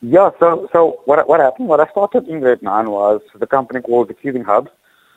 Yeah, 0.02 0.30
so 0.40 0.70
so 0.72 1.02
what 1.06 1.28
what 1.28 1.40
happened? 1.40 1.68
What 1.68 1.80
I 1.80 1.88
started 1.92 2.28
in 2.28 2.40
grade 2.40 2.62
nine 2.62 2.90
was 2.90 3.22
the 3.36 3.48
company 3.48 3.82
called 3.82 4.08
the 4.08 4.14
Cubing 4.14 4.46
Hub. 4.46 4.70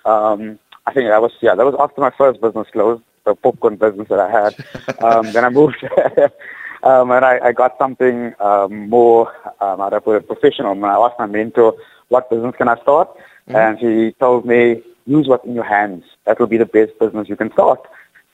Um, 0.05 0.59
I 0.87 0.93
think 0.93 1.09
that 1.09 1.23
was 1.23 1.33
yeah, 1.41 1.55
that 1.55 1.65
was 1.65 1.77
after 1.79 2.01
my 2.01 2.11
first 2.19 2.41
business 2.41 2.67
closed, 2.73 3.03
the 3.25 3.35
popcorn 3.35 3.76
business 3.76 4.09
that 4.09 4.21
I 4.21 4.31
had. 4.31 4.54
Um, 5.02 5.33
then 5.33 5.45
I 5.45 5.50
moved, 5.50 5.83
um, 6.83 7.11
and 7.11 7.25
I, 7.25 7.38
I 7.43 7.52
got 7.52 7.76
something 7.78 8.35
um, 8.40 8.88
more, 8.88 9.28
um, 9.61 9.78
how 9.78 9.90
do 9.90 9.97
I 9.97 10.00
put 10.00 10.16
it, 10.16 10.26
professional. 10.26 10.73
And 10.73 10.85
I 10.85 10.95
asked 10.95 11.19
my 11.19 11.26
mentor, 11.26 11.75
"What 12.09 12.31
business 12.31 12.54
can 12.57 12.69
I 12.69 12.76
start?" 12.83 13.09
Mm-hmm. 13.49 13.57
And 13.57 13.78
he 13.78 14.12
told 14.19 14.47
me, 14.47 14.83
"Use 15.07 15.26
what's 15.28 15.45
in 15.45 15.54
your 15.54 15.64
hands. 15.64 16.04
That 16.25 16.38
will 16.38 16.47
be 16.47 16.59
the 16.59 16.66
best 16.66 16.99
business 16.99 17.28
you 17.28 17.37
can 17.37 17.52
start." 17.52 17.81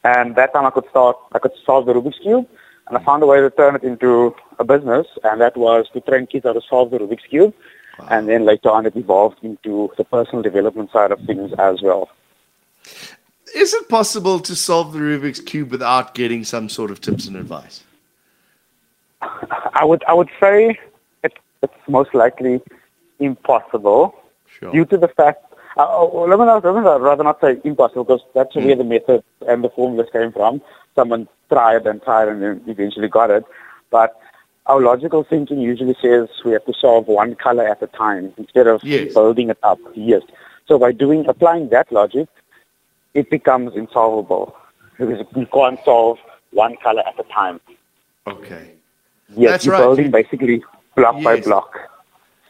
And 0.02 0.34
that 0.36 0.52
time 0.54 0.66
I 0.66 0.70
could 0.70 0.88
start, 0.88 1.16
I 1.32 1.38
could 1.38 1.52
solve 1.64 1.86
the 1.86 1.92
Rubik's 1.92 2.18
cube 2.18 2.46
and 2.90 2.98
I 2.98 3.04
found 3.04 3.22
a 3.22 3.26
way 3.26 3.40
to 3.40 3.50
turn 3.50 3.76
it 3.76 3.84
into 3.84 4.34
a 4.58 4.64
business, 4.64 5.06
and 5.22 5.40
that 5.40 5.56
was 5.56 5.86
to 5.92 6.00
train 6.00 6.26
kids 6.26 6.44
how 6.44 6.52
to 6.52 6.60
solve 6.68 6.90
the 6.90 6.98
Rubik's 6.98 7.24
Cube. 7.30 7.54
Wow. 8.00 8.06
And 8.10 8.28
then 8.28 8.44
later 8.44 8.70
on, 8.70 8.84
it 8.84 8.96
evolved 8.96 9.38
into 9.42 9.92
the 9.96 10.02
personal 10.02 10.42
development 10.42 10.90
side 10.90 11.12
of 11.12 11.20
things 11.20 11.52
as 11.56 11.80
well. 11.82 12.10
Is 13.54 13.74
it 13.74 13.88
possible 13.88 14.40
to 14.40 14.54
solve 14.54 14.92
the 14.92 14.98
Rubik's 14.98 15.40
Cube 15.40 15.70
without 15.70 16.14
getting 16.14 16.44
some 16.44 16.68
sort 16.68 16.90
of 16.90 17.00
tips 17.00 17.26
and 17.26 17.36
advice? 17.36 17.82
I 19.20 19.84
would, 19.84 20.02
I 20.04 20.14
would 20.14 20.30
say 20.38 20.78
it, 21.24 21.32
it's 21.62 21.74
most 21.88 22.14
likely 22.14 22.62
impossible 23.18 24.14
sure. 24.46 24.72
due 24.72 24.84
to 24.86 24.96
the 24.96 25.08
fact 25.08 25.44
uh, 25.76 25.86
oh, 25.88 26.26
let 26.28 26.38
me 26.38 26.44
not, 26.44 26.64
let 26.64 26.74
me 26.74 26.80
rather 26.80 27.22
not 27.22 27.40
say 27.40 27.58
impossible 27.64 28.04
because 28.04 28.22
that's 28.34 28.54
mm. 28.54 28.64
where 28.64 28.76
the 28.76 28.84
method 28.84 29.22
and 29.46 29.62
the 29.62 29.70
formulas 29.70 30.08
came 30.12 30.32
from. 30.32 30.60
Someone 30.94 31.28
tried 31.48 31.86
and 31.86 32.02
tried 32.02 32.28
and 32.28 32.68
eventually 32.68 33.08
got 33.08 33.30
it. 33.30 33.44
But 33.90 34.20
our 34.66 34.80
logical 34.80 35.24
thinking 35.24 35.60
usually 35.60 35.96
says 36.02 36.28
we 36.44 36.52
have 36.52 36.64
to 36.66 36.74
solve 36.74 37.06
one 37.06 37.34
color 37.36 37.66
at 37.66 37.82
a 37.82 37.86
time 37.86 38.32
instead 38.36 38.66
of 38.66 38.82
yes. 38.82 39.14
building 39.14 39.50
it 39.50 39.58
up. 39.62 39.78
Yes. 39.94 40.22
So 40.66 40.78
by 40.78 40.92
doing 40.92 41.26
applying 41.28 41.68
that 41.70 41.90
logic, 41.92 42.28
it 43.14 43.30
becomes 43.30 43.74
insolvable 43.74 44.56
because 44.96 45.24
you 45.34 45.46
can't 45.46 45.78
solve 45.84 46.18
one 46.52 46.76
color 46.82 47.02
at 47.06 47.18
a 47.18 47.24
time. 47.24 47.60
Okay. 48.26 48.72
Yes, 49.36 49.50
That's 49.50 49.66
you're 49.66 49.74
right. 49.74 49.80
building 49.80 50.10
basically 50.10 50.62
block 50.96 51.16
yes. 51.16 51.24
by 51.24 51.40
block. 51.40 51.78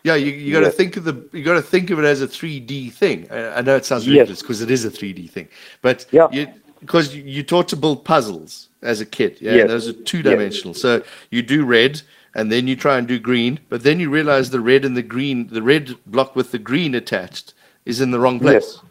Yeah, 0.03 0.15
you, 0.15 0.33
you 0.33 0.53
got 0.53 0.61
to 0.61 0.67
yes. 0.67 0.77
think 0.77 0.97
of 0.97 1.05
the 1.05 1.29
you 1.33 1.45
got 1.45 1.55
to 1.55 1.63
think 1.63 1.91
of 1.91 1.99
it 1.99 2.05
as 2.05 2.23
a 2.23 2.27
3D 2.27 2.93
thing. 2.93 3.29
I, 3.31 3.59
I 3.59 3.61
know 3.61 3.77
it 3.77 3.85
sounds 3.85 4.09
ridiculous 4.09 4.41
because 4.41 4.63
it 4.63 4.71
is 4.71 4.85
a 4.85 4.91
3D 4.91 5.29
thing, 5.29 5.49
but 5.83 6.07
yeah. 6.11 6.29
you, 6.33 6.49
because 6.81 7.15
you 7.15 7.43
taught 7.43 7.69
to 7.69 7.77
build 7.77 8.05
puzzles 8.05 8.71
as 8.81 9.03
a 9.03 9.07
kid. 9.07 9.37
Yeah, 9.41 9.57
yes. 9.57 9.69
those 9.69 9.89
are 9.89 9.93
two 9.93 10.23
dimensional. 10.23 10.73
Yes. 10.73 10.81
So 10.81 11.03
you 11.31 11.43
do 11.43 11.67
red, 11.67 12.01
and 12.35 12.51
then 12.51 12.67
you 12.67 12.77
try 12.77 12.97
and 12.97 13.07
do 13.07 13.19
green, 13.19 13.61
but 13.69 13.83
then 13.83 14.01
you 14.01 14.09
realize 14.09 14.49
the 14.49 14.61
red 14.61 14.87
and 14.87 14.97
the 14.97 15.03
green, 15.03 15.49
the 15.49 15.63
red 15.63 15.95
block 16.07 16.35
with 16.35 16.51
the 16.51 16.59
green 16.59 16.95
attached, 16.95 17.53
is 17.85 18.01
in 18.01 18.11
the 18.11 18.19
wrong 18.19 18.41
place. 18.41 18.79
Yes, 18.79 18.90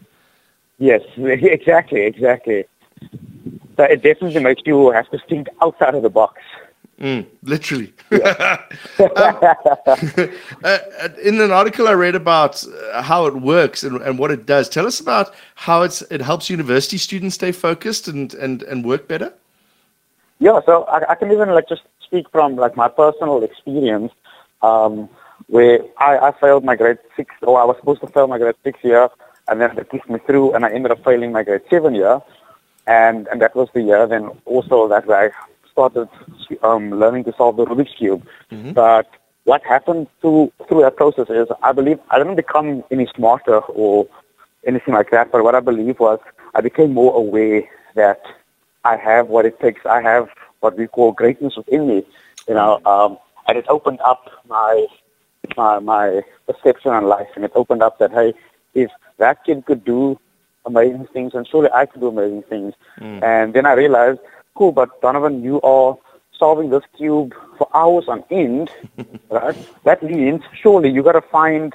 yes 0.79 1.01
exactly, 1.17 2.01
exactly. 2.01 2.65
So 3.77 3.83
it 3.83 4.01
definitely 4.01 4.43
makes 4.43 4.61
you 4.65 4.91
have 4.91 5.09
to 5.11 5.19
think 5.29 5.47
outside 5.61 5.95
of 5.95 6.03
the 6.03 6.09
box. 6.09 6.41
Mm, 6.99 7.25
literally. 7.43 7.93
Yeah. 8.11 8.61
um, 8.99 9.09
uh, 10.65 10.79
in 11.23 11.39
an 11.39 11.51
article 11.51 11.87
I 11.87 11.93
read 11.93 12.15
about 12.15 12.61
uh, 12.67 13.01
how 13.01 13.25
it 13.25 13.35
works 13.35 13.83
and, 13.85 14.01
and 14.01 14.19
what 14.19 14.31
it 14.31 14.45
does, 14.45 14.67
tell 14.67 14.85
us 14.85 14.99
about 14.99 15.33
how 15.55 15.83
it's, 15.83 16.01
it 16.03 16.19
helps 16.21 16.49
university 16.49 16.97
students 16.97 17.35
stay 17.35 17.53
focused 17.53 18.09
and, 18.09 18.33
and, 18.33 18.63
and 18.63 18.83
work 18.83 19.07
better. 19.07 19.33
Yeah, 20.39 20.59
so 20.65 20.83
I, 20.83 21.11
I 21.11 21.15
can 21.15 21.31
even 21.31 21.49
like 21.49 21.69
just 21.69 21.83
speak 22.01 22.29
from 22.31 22.57
like 22.57 22.75
my 22.75 22.89
personal 22.89 23.43
experience 23.43 24.11
um, 24.61 25.07
where 25.47 25.79
I, 25.99 26.17
I 26.17 26.31
failed 26.39 26.65
my 26.65 26.75
grade 26.75 26.97
six, 27.15 27.33
or 27.43 27.61
I 27.61 27.63
was 27.63 27.77
supposed 27.79 28.01
to 28.01 28.07
fail 28.07 28.27
my 28.27 28.37
grade 28.37 28.55
six 28.63 28.79
year, 28.83 29.09
and 29.49 29.61
then 29.61 29.75
they 29.75 29.83
pushed 29.83 30.09
me 30.09 30.19
through, 30.25 30.53
and 30.53 30.65
I 30.65 30.71
ended 30.71 30.91
up 30.91 31.03
failing 31.03 31.31
my 31.31 31.43
grade 31.43 31.61
seven 31.69 31.95
year, 31.95 32.21
and 32.87 33.27
and 33.27 33.41
that 33.41 33.55
was 33.55 33.69
the 33.73 33.81
year 33.81 34.07
then 34.07 34.29
also 34.45 34.87
that 34.87 35.09
I 35.09 35.31
started 35.71 36.09
um, 36.63 36.91
learning 36.91 37.23
to 37.25 37.33
solve 37.37 37.57
the 37.57 37.65
Rubik's 37.65 37.95
cube. 37.95 38.25
Mm-hmm. 38.51 38.73
But 38.73 39.07
what 39.45 39.63
happened 39.63 40.07
through 40.21 40.51
through 40.67 40.81
that 40.81 40.95
process 40.95 41.29
is, 41.29 41.47
I 41.63 41.71
believe 41.71 41.99
I 42.09 42.17
didn't 42.17 42.35
become 42.35 42.83
any 42.91 43.07
smarter 43.15 43.59
or 43.59 44.07
anything 44.65 44.93
like 44.93 45.11
that. 45.11 45.31
But 45.31 45.43
what 45.43 45.55
I 45.55 45.59
believe 45.59 45.99
was, 45.99 46.19
I 46.55 46.61
became 46.61 46.93
more 46.93 47.15
aware 47.15 47.63
that 47.95 48.21
I 48.83 48.95
have 48.97 49.27
what 49.27 49.45
it 49.45 49.59
takes. 49.59 49.85
I 49.85 50.01
have 50.01 50.29
what 50.59 50.77
we 50.77 50.87
call 50.87 51.11
greatness 51.11 51.55
within 51.57 51.87
me. 51.87 52.05
You 52.47 52.55
know, 52.55 52.81
um, 52.85 53.17
and 53.47 53.57
it 53.57 53.65
opened 53.69 54.01
up 54.01 54.29
my 54.47 54.87
my 55.57 55.79
my 55.79 56.21
perception 56.47 56.91
on 56.91 57.05
life, 57.05 57.27
and 57.35 57.45
it 57.45 57.51
opened 57.55 57.83
up 57.83 57.99
that 57.99 58.11
hey, 58.11 58.33
if 58.73 58.91
that 59.19 59.45
kid 59.45 59.65
could 59.65 59.85
do 59.85 60.19
amazing 60.65 61.07
things, 61.13 61.33
and 61.33 61.47
surely 61.47 61.69
I 61.73 61.85
could 61.85 62.01
do 62.01 62.07
amazing 62.07 62.43
things. 62.43 62.73
Mm. 62.99 63.23
And 63.23 63.53
then 63.53 63.65
I 63.65 63.73
realized 63.73 64.19
cool, 64.55 64.71
but 64.71 65.01
Donovan, 65.01 65.43
you 65.43 65.61
are 65.61 65.97
solving 66.37 66.69
this 66.69 66.83
cube 66.97 67.33
for 67.57 67.67
hours 67.73 68.05
on 68.07 68.23
end, 68.31 68.71
right? 69.29 69.57
That 69.83 70.01
means 70.01 70.41
surely 70.61 70.89
you 70.89 71.03
got 71.03 71.13
to 71.13 71.21
find 71.21 71.73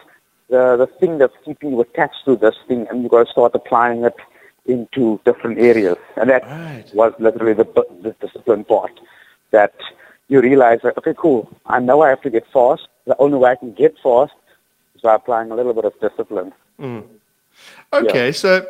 the 0.49 0.77
the 0.77 0.87
thing 0.87 1.19
that's 1.19 1.35
keeping 1.45 1.71
you 1.71 1.81
attached 1.81 2.25
to 2.25 2.37
this 2.37 2.57
thing, 2.69 2.87
and 2.91 3.03
you 3.03 3.09
got 3.09 3.27
to 3.27 3.33
start 3.33 3.55
applying 3.55 4.05
it 4.05 4.17
into 4.67 5.21
different 5.25 5.59
areas. 5.59 5.97
And 6.17 6.31
that 6.31 6.45
right. 6.45 6.85
was 6.95 7.13
literally 7.19 7.53
the, 7.53 7.65
the 8.03 8.15
discipline 8.21 8.65
part. 8.65 8.99
That 9.51 9.75
you 10.29 10.41
realize 10.41 10.81
that 10.83 10.99
okay, 10.99 11.15
cool. 11.17 11.49
I 11.67 11.81
know 11.81 12.03
I 12.03 12.09
have 12.09 12.23
to 12.23 12.31
get 12.31 12.47
fast. 12.53 12.89
The 13.07 13.17
only 13.19 13.39
way 13.39 13.51
I 13.51 13.57
can 13.57 13.73
get 13.73 13.95
fast 14.03 14.33
is 14.95 15.03
by 15.03 15.15
applying 15.15 15.51
a 15.51 15.55
little 15.55 15.75
bit 15.75 15.85
of 15.85 15.99
discipline. 16.01 16.53
Mm. 16.81 17.05
Okay, 17.93 18.27
yeah. 18.27 18.33
so 18.33 18.67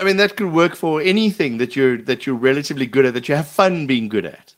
I 0.00 0.04
mean 0.04 0.16
that 0.16 0.36
could 0.36 0.52
work 0.52 0.74
for 0.74 1.00
anything 1.00 1.58
that 1.58 1.76
you're 1.76 1.98
that 2.02 2.26
you're 2.26 2.36
relatively 2.36 2.86
good 2.86 3.06
at, 3.06 3.14
that 3.14 3.28
you 3.28 3.34
have 3.34 3.48
fun 3.48 3.86
being 3.86 4.08
good 4.08 4.26
at. 4.26 4.54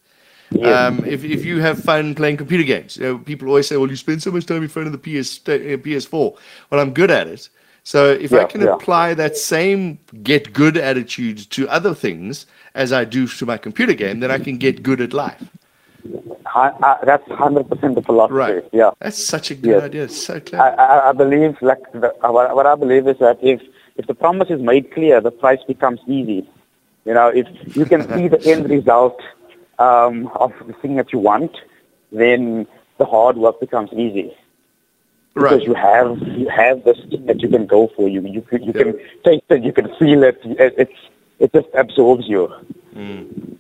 Yeah. 0.51 0.87
Um, 0.87 1.05
if 1.05 1.23
if 1.23 1.45
you 1.45 1.61
have 1.61 1.83
fun 1.83 2.15
playing 2.15 2.37
computer 2.37 2.65
games, 2.65 2.97
you 2.97 3.05
know, 3.05 3.19
people 3.19 3.49
always 3.49 3.69
say, 3.69 3.77
"Well, 3.77 3.89
you 3.89 3.97
spend 3.97 4.23
so 4.23 4.33
much 4.33 4.47
time 4.47 4.63
in 4.63 4.69
front 4.69 4.87
of 4.87 4.93
the 4.93 4.99
PS 4.99 5.41
uh, 5.47 5.79
PS4." 5.79 6.37
Well, 6.71 6.81
I'm 6.81 6.93
good 6.93 7.11
at 7.11 7.29
it. 7.29 7.49
So 7.85 8.11
if 8.11 8.31
yeah, 8.31 8.41
I 8.41 8.45
can 8.45 8.63
apply 8.63 9.15
that 9.15 9.37
same 9.37 9.99
get 10.23 10.53
good 10.53 10.77
attitude 10.77 11.51
to 11.51 11.69
other 11.69 11.95
things 11.95 12.47
as 12.75 12.93
I 12.93 13.05
do 13.05 13.27
to 13.27 13.47
my 13.47 13.57
computer 13.59 13.95
game, 13.95 14.21
then 14.21 14.31
I 14.31 14.39
can 14.39 14.59
get 14.59 14.83
good 14.83 15.01
at 15.01 15.13
life. 15.13 15.43
I, 16.55 16.73
I, 16.83 16.99
that's 17.05 17.31
hundred 17.31 17.69
percent 17.69 17.95
the 17.95 18.03
philosophy. 18.03 18.35
Right. 18.35 18.65
Yeah. 18.73 18.91
That's 18.99 19.23
such 19.23 19.51
a 19.51 19.55
good 19.55 19.71
yes. 19.71 19.83
idea. 19.83 20.05
It's 20.05 20.27
so 20.27 20.41
clever. 20.41 20.81
I, 20.81 21.11
I, 21.11 21.13
believe, 21.13 21.57
like, 21.61 21.81
the, 21.93 22.15
what, 22.21 22.55
what 22.55 22.67
I 22.67 22.75
believe 22.75 23.07
is 23.07 23.19
that 23.19 23.39
if 23.43 23.61
if 23.97 24.07
the 24.07 24.15
promise 24.15 24.51
is 24.51 24.61
made 24.61 24.93
clear, 24.93 25.21
the 25.21 25.31
price 25.31 25.61
becomes 25.67 26.01
easy. 26.07 26.49
You 27.05 27.15
know, 27.15 27.29
if 27.29 27.47
you 27.77 27.85
can 27.85 28.03
see 28.15 28.29
the 28.29 28.41
end 28.47 28.69
result 28.79 29.21
um, 29.79 30.29
of 30.35 30.53
the 30.67 30.73
thing 30.75 30.97
that 30.97 31.13
you 31.13 31.19
want, 31.19 31.57
then 32.13 32.67
the 32.99 33.05
hard 33.05 33.37
work 33.37 33.61
becomes 33.61 33.93
easy. 33.93 34.35
Because 35.35 35.61
right. 35.61 35.69
you 35.69 35.75
have 35.75 36.19
you 36.19 36.49
have 36.49 36.85
this 36.85 36.99
thing 37.09 37.27
that 37.27 37.41
you 37.41 37.49
can 37.49 37.67
go 37.67 37.89
for. 37.95 38.09
You 38.09 38.21
you 38.23 38.45
you 38.53 38.73
yeah. 38.75 38.83
can 38.83 38.99
taste 39.25 39.45
it. 39.51 39.63
You 39.63 39.73
can 39.73 39.95
feel 39.99 40.25
it. 40.25 40.41
it 40.45 40.75
it's 40.77 40.99
it 41.39 41.53
just 41.53 41.69
absorbs 41.75 42.29
you. 42.29 42.53
Mm. 42.95 43.57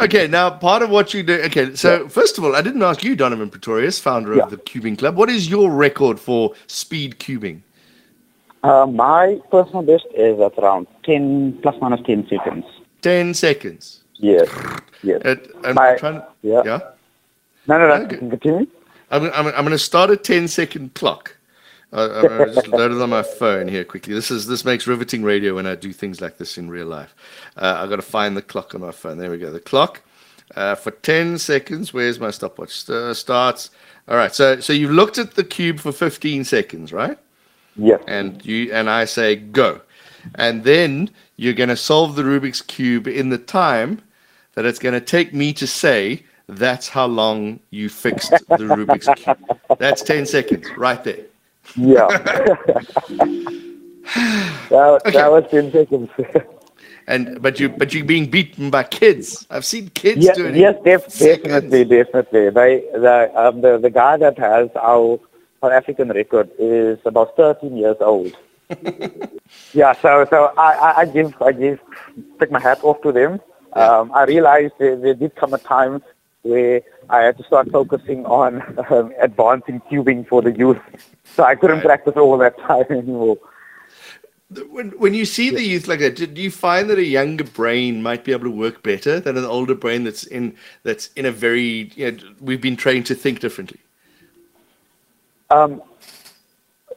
Okay, 0.00 0.26
now 0.26 0.50
part 0.50 0.82
of 0.82 0.90
what 0.90 1.14
you 1.14 1.22
do. 1.22 1.40
Okay, 1.42 1.74
so 1.74 2.02
yeah. 2.02 2.08
first 2.08 2.38
of 2.38 2.44
all, 2.44 2.56
I 2.56 2.62
didn't 2.62 2.82
ask 2.82 3.04
you, 3.04 3.14
Donovan 3.14 3.50
Pretorius, 3.50 3.98
founder 3.98 4.34
yeah. 4.34 4.42
of 4.42 4.50
the 4.50 4.56
Cubing 4.56 4.98
Club. 4.98 5.16
What 5.16 5.30
is 5.30 5.48
your 5.48 5.70
record 5.70 6.18
for 6.18 6.54
speed 6.66 7.18
cubing? 7.18 7.60
Uh, 8.62 8.86
my 8.86 9.38
personal 9.50 9.82
best 9.82 10.06
is 10.14 10.40
at 10.40 10.58
around 10.58 10.86
10 11.04 11.58
plus 11.62 11.76
minus 11.80 12.00
10 12.06 12.26
seconds. 12.28 12.64
10 13.02 13.34
seconds. 13.34 14.02
Yes. 14.14 14.48
Yes. 15.02 15.20
I'm 15.64 15.74
my, 15.74 15.96
trying, 15.96 16.22
yeah. 16.42 16.62
yeah. 16.64 16.80
No, 17.66 17.78
no, 17.78 17.88
no. 17.88 18.04
Okay. 18.04 18.16
Continue. 18.16 18.66
I'm, 19.10 19.24
I'm, 19.24 19.46
I'm 19.48 19.64
going 19.64 19.70
to 19.70 19.78
start 19.78 20.10
a 20.10 20.16
10 20.16 20.48
second 20.48 20.94
clock. 20.94 21.33
Uh, 21.94 22.26
I'm 22.28 22.52
just 22.52 22.66
load 22.66 22.90
it 22.90 23.00
on 23.00 23.10
my 23.10 23.22
phone 23.22 23.68
here 23.68 23.84
quickly. 23.84 24.14
This 24.14 24.30
is 24.30 24.48
this 24.48 24.64
makes 24.64 24.86
riveting 24.88 25.22
radio 25.22 25.54
when 25.54 25.66
I 25.66 25.76
do 25.76 25.92
things 25.92 26.20
like 26.20 26.38
this 26.38 26.58
in 26.58 26.68
real 26.68 26.86
life. 26.86 27.14
Uh, 27.56 27.76
I've 27.78 27.88
got 27.88 27.96
to 27.96 28.02
find 28.02 28.36
the 28.36 28.42
clock 28.42 28.74
on 28.74 28.80
my 28.80 28.90
phone. 28.90 29.18
There 29.18 29.30
we 29.30 29.38
go. 29.38 29.52
The 29.52 29.60
clock 29.60 30.02
uh, 30.56 30.74
for 30.74 30.90
10 30.90 31.38
seconds. 31.38 31.94
Where's 31.94 32.18
my 32.18 32.32
stopwatch? 32.32 32.90
Uh, 32.90 33.14
starts. 33.14 33.70
All 34.08 34.16
right. 34.16 34.34
So 34.34 34.58
so 34.58 34.72
you've 34.72 34.90
looked 34.90 35.18
at 35.18 35.34
the 35.34 35.44
cube 35.44 35.78
for 35.78 35.92
15 35.92 36.42
seconds, 36.42 36.92
right? 36.92 37.16
Yes. 37.76 38.02
And 38.08 38.44
you 38.44 38.72
and 38.72 38.90
I 38.90 39.04
say 39.04 39.36
go. 39.36 39.80
And 40.34 40.64
then 40.64 41.10
you're 41.36 41.52
going 41.52 41.68
to 41.68 41.76
solve 41.76 42.16
the 42.16 42.22
Rubik's 42.22 42.62
cube 42.62 43.06
in 43.06 43.28
the 43.28 43.38
time 43.38 44.02
that 44.54 44.64
it's 44.64 44.78
going 44.80 44.94
to 44.94 45.00
take 45.00 45.32
me 45.32 45.52
to 45.52 45.66
say 45.66 46.24
that's 46.48 46.88
how 46.88 47.06
long 47.06 47.60
you 47.70 47.88
fixed 47.88 48.30
the 48.30 48.64
Rubik's 48.64 49.08
cube. 49.22 49.58
That's 49.78 50.02
10 50.02 50.26
seconds 50.26 50.66
right 50.76 51.02
there. 51.04 51.24
Yeah. 51.76 52.06
that, 54.68 55.00
Okay. 55.06 55.10
that 55.12 55.30
was 55.30 55.44
10 55.50 55.72
seconds. 55.72 56.10
And 57.06 57.42
but 57.42 57.60
you 57.60 57.68
but 57.68 57.92
you're 57.92 58.04
being 58.04 58.30
beaten 58.30 58.70
by 58.70 58.82
kids. 58.82 59.46
I've 59.50 59.66
seen 59.66 59.90
kids 59.90 60.24
yes, 60.24 60.36
doing 60.36 60.56
yes, 60.56 60.74
it. 60.76 60.84
def- 60.84 61.18
definitely, 61.18 61.84
definitely. 61.84 62.48
They, 62.48 62.80
the, 62.94 63.30
um, 63.36 63.60
the, 63.60 63.76
the 63.76 63.90
guy 63.90 64.16
that 64.16 64.38
has 64.38 64.70
our, 64.74 65.20
our 65.62 65.70
African 65.72 66.08
record 66.08 66.48
is 66.58 66.98
about 67.04 67.36
13 67.36 67.76
years 67.76 67.96
old. 68.00 68.34
yeah, 69.74 69.92
so 70.00 70.26
so 70.30 70.52
I, 70.56 70.72
I, 70.72 71.00
I 71.00 71.04
give 71.04 71.34
I 71.42 71.52
give 71.52 71.78
take 72.40 72.50
my 72.50 72.60
hat 72.60 72.82
off 72.82 73.02
to 73.02 73.12
them. 73.12 73.38
Um, 73.74 74.10
I 74.12 74.24
realized 74.24 74.72
there, 74.78 74.96
there 74.96 75.14
did 75.14 75.36
come 75.36 75.52
a 75.52 75.58
time 75.58 76.02
where 76.44 76.82
I 77.08 77.22
had 77.22 77.38
to 77.38 77.44
start 77.44 77.70
focusing 77.72 78.24
on 78.26 78.62
um, 78.90 79.12
advancing 79.20 79.80
cubing 79.90 80.28
for 80.28 80.42
the 80.42 80.52
youth, 80.52 80.78
so 81.24 81.42
I 81.42 81.54
couldn't 81.56 81.78
Right. 81.78 81.86
practice 81.86 82.14
all 82.16 82.38
that 82.38 82.56
time 82.58 82.84
anymore. 82.90 83.38
When, 84.70 84.90
when 84.90 85.14
you 85.14 85.24
see 85.24 85.50
the 85.50 85.62
youth 85.62 85.88
like 85.88 85.98
that, 86.00 86.16
do 86.16 86.40
you 86.40 86.50
find 86.50 86.88
that 86.90 86.98
a 86.98 87.04
younger 87.04 87.44
brain 87.44 88.02
might 88.02 88.24
be 88.24 88.32
able 88.32 88.44
to 88.44 88.50
work 88.50 88.82
better 88.82 89.18
than 89.18 89.36
an 89.36 89.44
older 89.44 89.74
brain 89.74 90.04
that's 90.04 90.24
in 90.24 90.54
that's 90.84 91.08
in 91.16 91.24
a 91.26 91.32
very 91.32 91.90
you 91.96 92.12
know, 92.12 92.18
we've 92.40 92.60
been 92.60 92.76
trained 92.76 93.06
to 93.06 93.14
think 93.14 93.40
differently? 93.40 93.80
Um, 95.50 95.82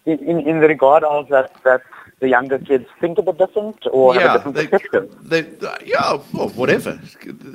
in, 0.06 0.20
in, 0.20 0.40
in 0.48 0.60
the 0.60 0.68
regard 0.68 1.04
of 1.04 1.30
that, 1.30 1.52
that 1.64 1.82
the 2.20 2.30
younger 2.30 2.58
kids 2.58 2.86
think 3.00 3.18
a 3.20 3.22
bit 3.22 3.38
different 3.38 3.78
or 3.92 4.14
have 4.16 4.24
a 4.32 4.38
different 4.38 4.56
they, 4.58 4.68
perception. 4.68 5.10
they, 5.22 5.46
yeah, 5.86 6.20
well, 6.34 6.50
whatever. 6.50 7.00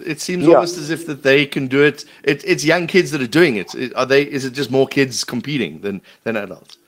It 0.07 0.21
seems 0.21 0.47
Yeah. 0.47 0.55
almost 0.55 0.79
as 0.79 0.91
if 0.91 1.07
that 1.07 1.23
they 1.25 1.47
can 1.47 1.67
do 1.67 1.83
it. 1.83 2.05
it. 2.23 2.45
It's 2.45 2.65
young 2.65 2.87
kids 2.87 3.11
that 3.11 3.21
are 3.21 3.27
doing 3.27 3.57
it. 3.57 3.75
It- 3.75 3.95
Are 3.97 4.07
they? 4.07 4.23
Is 4.23 4.45
it 4.45 4.53
just 4.53 4.71
more 4.71 4.87
kids 4.87 5.25
competing 5.25 5.81
than 5.81 6.01
than 6.25 6.37
adults? 6.37 6.79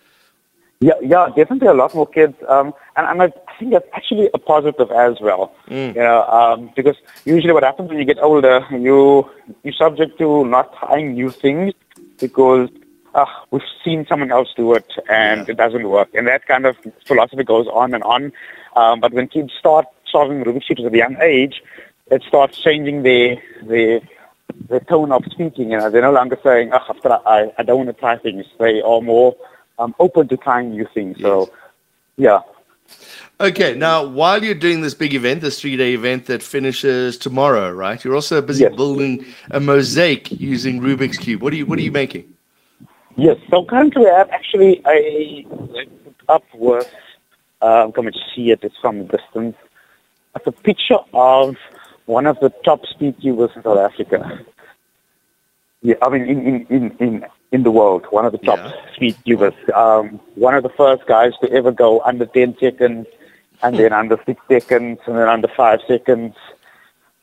Yeah, 0.80 0.92
yeah, 1.02 1.28
definitely 1.34 1.68
a 1.68 1.74
lot 1.74 1.94
more 1.94 2.06
kids. 2.06 2.34
Um, 2.48 2.74
and, 2.96 3.06
and 3.08 3.22
I 3.22 3.32
think 3.58 3.72
that's 3.72 3.88
actually 3.94 4.28
a 4.34 4.38
positive 4.38 4.90
as 4.92 5.18
well. 5.20 5.52
You 5.68 5.94
know, 5.94 6.24
um, 6.26 6.70
because 6.76 6.96
usually 7.24 7.52
what 7.52 7.62
happens 7.62 7.88
when 7.88 7.98
you 7.98 8.04
get 8.04 8.18
older, 8.22 8.64
you 8.70 9.28
you're 9.64 9.72
subject 9.74 10.18
to 10.18 10.44
not 10.44 10.76
trying 10.78 11.14
new 11.14 11.30
things 11.30 11.72
because 12.20 12.68
uh, 13.14 13.26
we've 13.50 13.62
seen 13.84 14.06
someone 14.08 14.30
else 14.30 14.48
do 14.56 14.74
it 14.74 14.90
and 15.08 15.48
it 15.48 15.56
doesn't 15.56 15.88
work. 15.88 16.08
And 16.14 16.26
that 16.26 16.46
kind 16.46 16.66
of 16.66 16.76
philosophy 17.06 17.44
goes 17.44 17.66
on 17.68 17.94
and 17.94 18.02
on. 18.04 18.32
Um, 18.76 19.00
but 19.00 19.12
when 19.12 19.28
kids 19.28 19.52
start 19.58 19.86
solving 20.10 20.42
Rubik's 20.44 20.66
cubes 20.66 20.84
at 20.84 20.92
a 20.92 20.96
young 20.96 21.16
age, 21.22 21.62
it 22.10 22.22
starts 22.22 22.58
changing 22.58 23.02
their 23.02 23.36
their 23.62 24.00
the 24.68 24.80
tone 24.80 25.10
of 25.12 25.24
speaking. 25.30 25.70
You 25.70 25.78
know, 25.78 25.90
they're 25.90 26.02
no 26.02 26.12
longer 26.12 26.38
saying, 26.42 26.70
"Oh, 26.72 26.80
after 26.88 27.12
I, 27.26 27.52
I 27.56 27.62
don't 27.62 27.78
want 27.78 27.88
to 27.88 28.00
try 28.00 28.16
things." 28.18 28.46
They 28.58 28.82
are 28.82 29.00
more 29.00 29.34
um, 29.78 29.94
open 29.98 30.28
to 30.28 30.36
trying 30.36 30.70
new 30.70 30.86
things. 30.92 31.20
So, 31.20 31.50
yeah, 32.16 32.40
Okay, 33.40 33.74
now 33.74 34.04
while 34.06 34.44
you're 34.44 34.54
doing 34.54 34.82
this 34.82 34.94
big 34.94 35.14
event, 35.14 35.40
this 35.40 35.60
three 35.60 35.76
day 35.76 35.94
event 35.94 36.26
that 36.26 36.42
finishes 36.42 37.18
tomorrow, 37.18 37.70
right? 37.72 38.02
You're 38.04 38.14
also 38.14 38.40
busy 38.40 38.64
Yes. 38.64 38.74
building 38.76 39.24
a 39.50 39.58
mosaic 39.58 40.30
using 40.30 40.80
Rubik's 40.80 41.18
Cube. 41.18 41.42
What 41.42 41.52
are 41.52 41.56
you 41.56 41.66
what 41.66 41.78
are 41.78 41.82
you 41.82 41.90
making? 41.92 42.33
Yes. 43.16 43.36
So 43.50 43.64
currently, 43.64 44.06
I 44.08 44.18
have 44.18 44.30
actually 44.30 44.80
I 44.84 45.44
put 45.48 46.14
up 46.28 46.44
with. 46.54 46.92
Um, 47.62 47.92
come 47.92 48.06
and 48.06 48.16
see 48.34 48.50
it. 48.50 48.60
It's 48.62 48.76
from 48.80 49.00
a 49.00 49.04
distance. 49.04 49.56
It's 50.36 50.46
a 50.46 50.52
picture 50.52 50.98
of 51.14 51.56
one 52.06 52.26
of 52.26 52.38
the 52.40 52.50
top 52.64 52.84
speed 52.86 53.16
cubers 53.20 53.50
in 53.56 53.62
South 53.62 53.78
Africa. 53.78 54.44
Yeah, 55.80 55.94
I 56.02 56.08
mean, 56.10 56.22
in 56.22 56.38
in 56.46 56.66
in 56.68 56.96
in, 56.98 57.24
in 57.52 57.62
the 57.62 57.70
world, 57.70 58.04
one 58.10 58.26
of 58.26 58.32
the 58.32 58.38
top 58.38 58.58
Yeah. 58.58 58.72
speed 58.94 59.16
cubers. 59.24 59.54
Um, 59.74 60.20
one 60.34 60.54
of 60.54 60.62
the 60.62 60.68
first 60.70 61.06
guys 61.06 61.32
to 61.42 61.50
ever 61.52 61.72
go 61.72 62.00
under 62.00 62.26
10 62.26 62.56
seconds, 62.58 63.06
and 63.62 63.78
then 63.78 63.92
under 63.92 64.18
six 64.26 64.40
seconds, 64.48 64.98
and 65.06 65.16
then 65.16 65.28
under 65.28 65.48
five 65.48 65.80
seconds. 65.86 66.34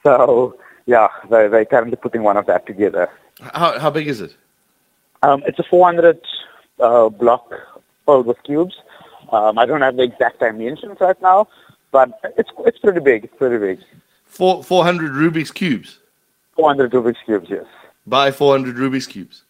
So, 0.03 0.57
yeah, 0.87 1.09
they, 1.29 1.47
they're 1.49 1.65
currently 1.65 1.97
putting 1.97 2.23
one 2.23 2.37
of 2.37 2.45
that 2.47 2.65
together. 2.65 3.09
How 3.53 3.77
how 3.79 3.89
big 3.91 4.07
is 4.07 4.21
it? 4.21 4.35
Um, 5.23 5.43
it's 5.45 5.59
a 5.59 5.63
400 5.63 6.19
uh, 6.79 7.09
block 7.09 7.51
filled 8.05 8.25
with 8.25 8.41
cubes. 8.43 8.75
Um, 9.31 9.57
I 9.57 9.65
don't 9.65 9.81
have 9.81 9.95
the 9.95 10.03
exact 10.03 10.39
dimensions 10.39 10.97
right 10.99 11.19
now, 11.21 11.47
but 11.91 12.19
it's 12.37 12.49
it's 12.65 12.79
pretty 12.79 12.99
big. 12.99 13.25
It's 13.25 13.35
pretty 13.35 13.57
big. 13.57 13.79
Four 14.25 14.63
four 14.63 14.83
hundred 14.83 15.11
Rubik's 15.11 15.51
cubes 15.51 15.99
400 16.55 16.91
Rubik's 16.91 17.19
cubes, 17.25 17.47
yes. 17.49 17.65
by 18.05 18.31
four 18.31 18.53
hundred 18.53 18.75
Rubik's 18.75 19.07
cubes. 19.07 19.43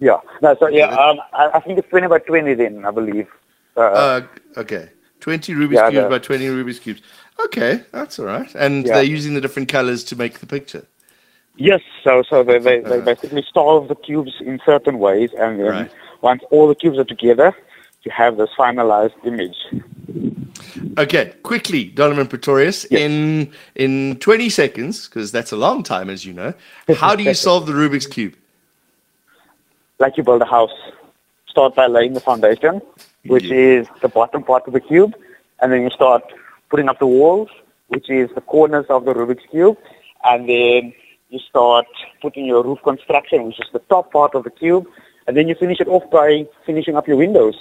Yeah. 0.00 0.18
No, 0.42 0.56
so 0.58 0.66
yeah, 0.68 0.86
um, 0.86 1.20
I, 1.32 1.50
I 1.54 1.60
think 1.60 1.78
it's 1.78 1.88
20 1.88 2.08
by 2.08 2.18
20 2.18 2.54
then, 2.54 2.84
I 2.84 2.90
believe. 2.90 3.28
Uh, 3.76 3.80
Uh, 3.80 4.20
okay, 4.56 4.88
twenty 5.20 5.54
Rubik's 5.54 5.74
Yeah, 5.74 5.90
cubes 5.90 6.08
by 6.08 6.18
twenty 6.18 6.46
Rubik's 6.46 6.80
cubes. 6.80 7.02
Okay, 7.44 7.82
that's 7.92 8.18
all 8.18 8.26
right. 8.26 8.52
And 8.54 8.86
Yeah. 8.86 8.94
they're 8.94 9.04
using 9.04 9.34
the 9.34 9.40
different 9.40 9.68
colors 9.68 10.02
to 10.04 10.16
make 10.16 10.40
the 10.40 10.46
picture. 10.46 10.86
Yes, 11.56 11.80
so 12.02 12.22
so 12.28 12.42
they 12.42 12.58
they, 12.58 12.80
they 12.80 12.96
Uh-huh. 12.96 13.00
basically 13.14 13.44
solve 13.52 13.88
the 13.88 13.94
cubes 13.94 14.32
in 14.40 14.60
certain 14.66 14.98
ways, 14.98 15.30
and 15.38 15.58
then 15.60 15.66
Right. 15.66 15.90
once 16.20 16.42
all 16.50 16.66
the 16.68 16.74
cubes 16.74 16.98
are 16.98 17.04
together, 17.04 17.54
you 18.02 18.10
have 18.10 18.36
this 18.36 18.50
finalized 18.58 19.14
image. 19.24 19.56
Okay, 20.98 21.32
quickly, 21.42 21.84
Donovan 21.84 22.26
Pretorius, 22.26 22.86
Yes. 22.90 23.00
in 23.02 23.52
in 23.76 24.16
twenty 24.18 24.48
seconds, 24.48 25.08
because 25.08 25.30
that's 25.32 25.52
a 25.52 25.56
long 25.56 25.82
time, 25.82 26.10
as 26.10 26.24
you 26.26 26.32
know. 26.32 26.54
How 26.96 27.14
do 27.14 27.22
you 27.22 27.34
solve 27.46 27.66
the 27.66 27.72
Rubik's 27.72 28.06
cube? 28.06 28.34
Like 30.00 30.16
you 30.16 30.24
build 30.24 30.42
a 30.42 30.46
house, 30.58 30.74
start 31.46 31.74
by 31.76 31.86
laying 31.86 32.14
the 32.14 32.20
foundation, 32.20 32.82
which 33.26 33.44
Yeah. 33.44 33.78
is 33.80 33.86
the 34.02 34.08
bottom 34.08 34.42
part 34.42 34.66
of 34.66 34.72
the 34.72 34.80
cube, 34.80 35.14
and 35.60 35.72
then 35.72 35.82
you 35.82 35.90
start 35.90 36.22
putting 36.68 36.88
up 36.88 36.98
the 36.98 37.06
walls, 37.06 37.48
which 37.88 38.10
is 38.10 38.28
the 38.34 38.40
corners 38.40 38.86
of 38.88 39.04
the 39.04 39.14
Rubik's 39.14 39.46
cube, 39.50 39.78
and 40.24 40.48
then 40.48 40.92
you 41.34 41.40
start 41.40 41.86
putting 42.22 42.46
your 42.46 42.62
roof 42.62 42.78
construction, 42.82 43.44
which 43.46 43.58
is 43.60 43.66
the 43.72 43.80
top 43.80 44.12
part 44.12 44.34
of 44.34 44.44
the 44.44 44.50
cube, 44.50 44.86
and 45.26 45.36
then 45.36 45.48
you 45.48 45.54
finish 45.54 45.80
it 45.80 45.88
off 45.88 46.08
by 46.10 46.46
finishing 46.64 46.96
up 46.96 47.06
your 47.08 47.16
windows. 47.16 47.56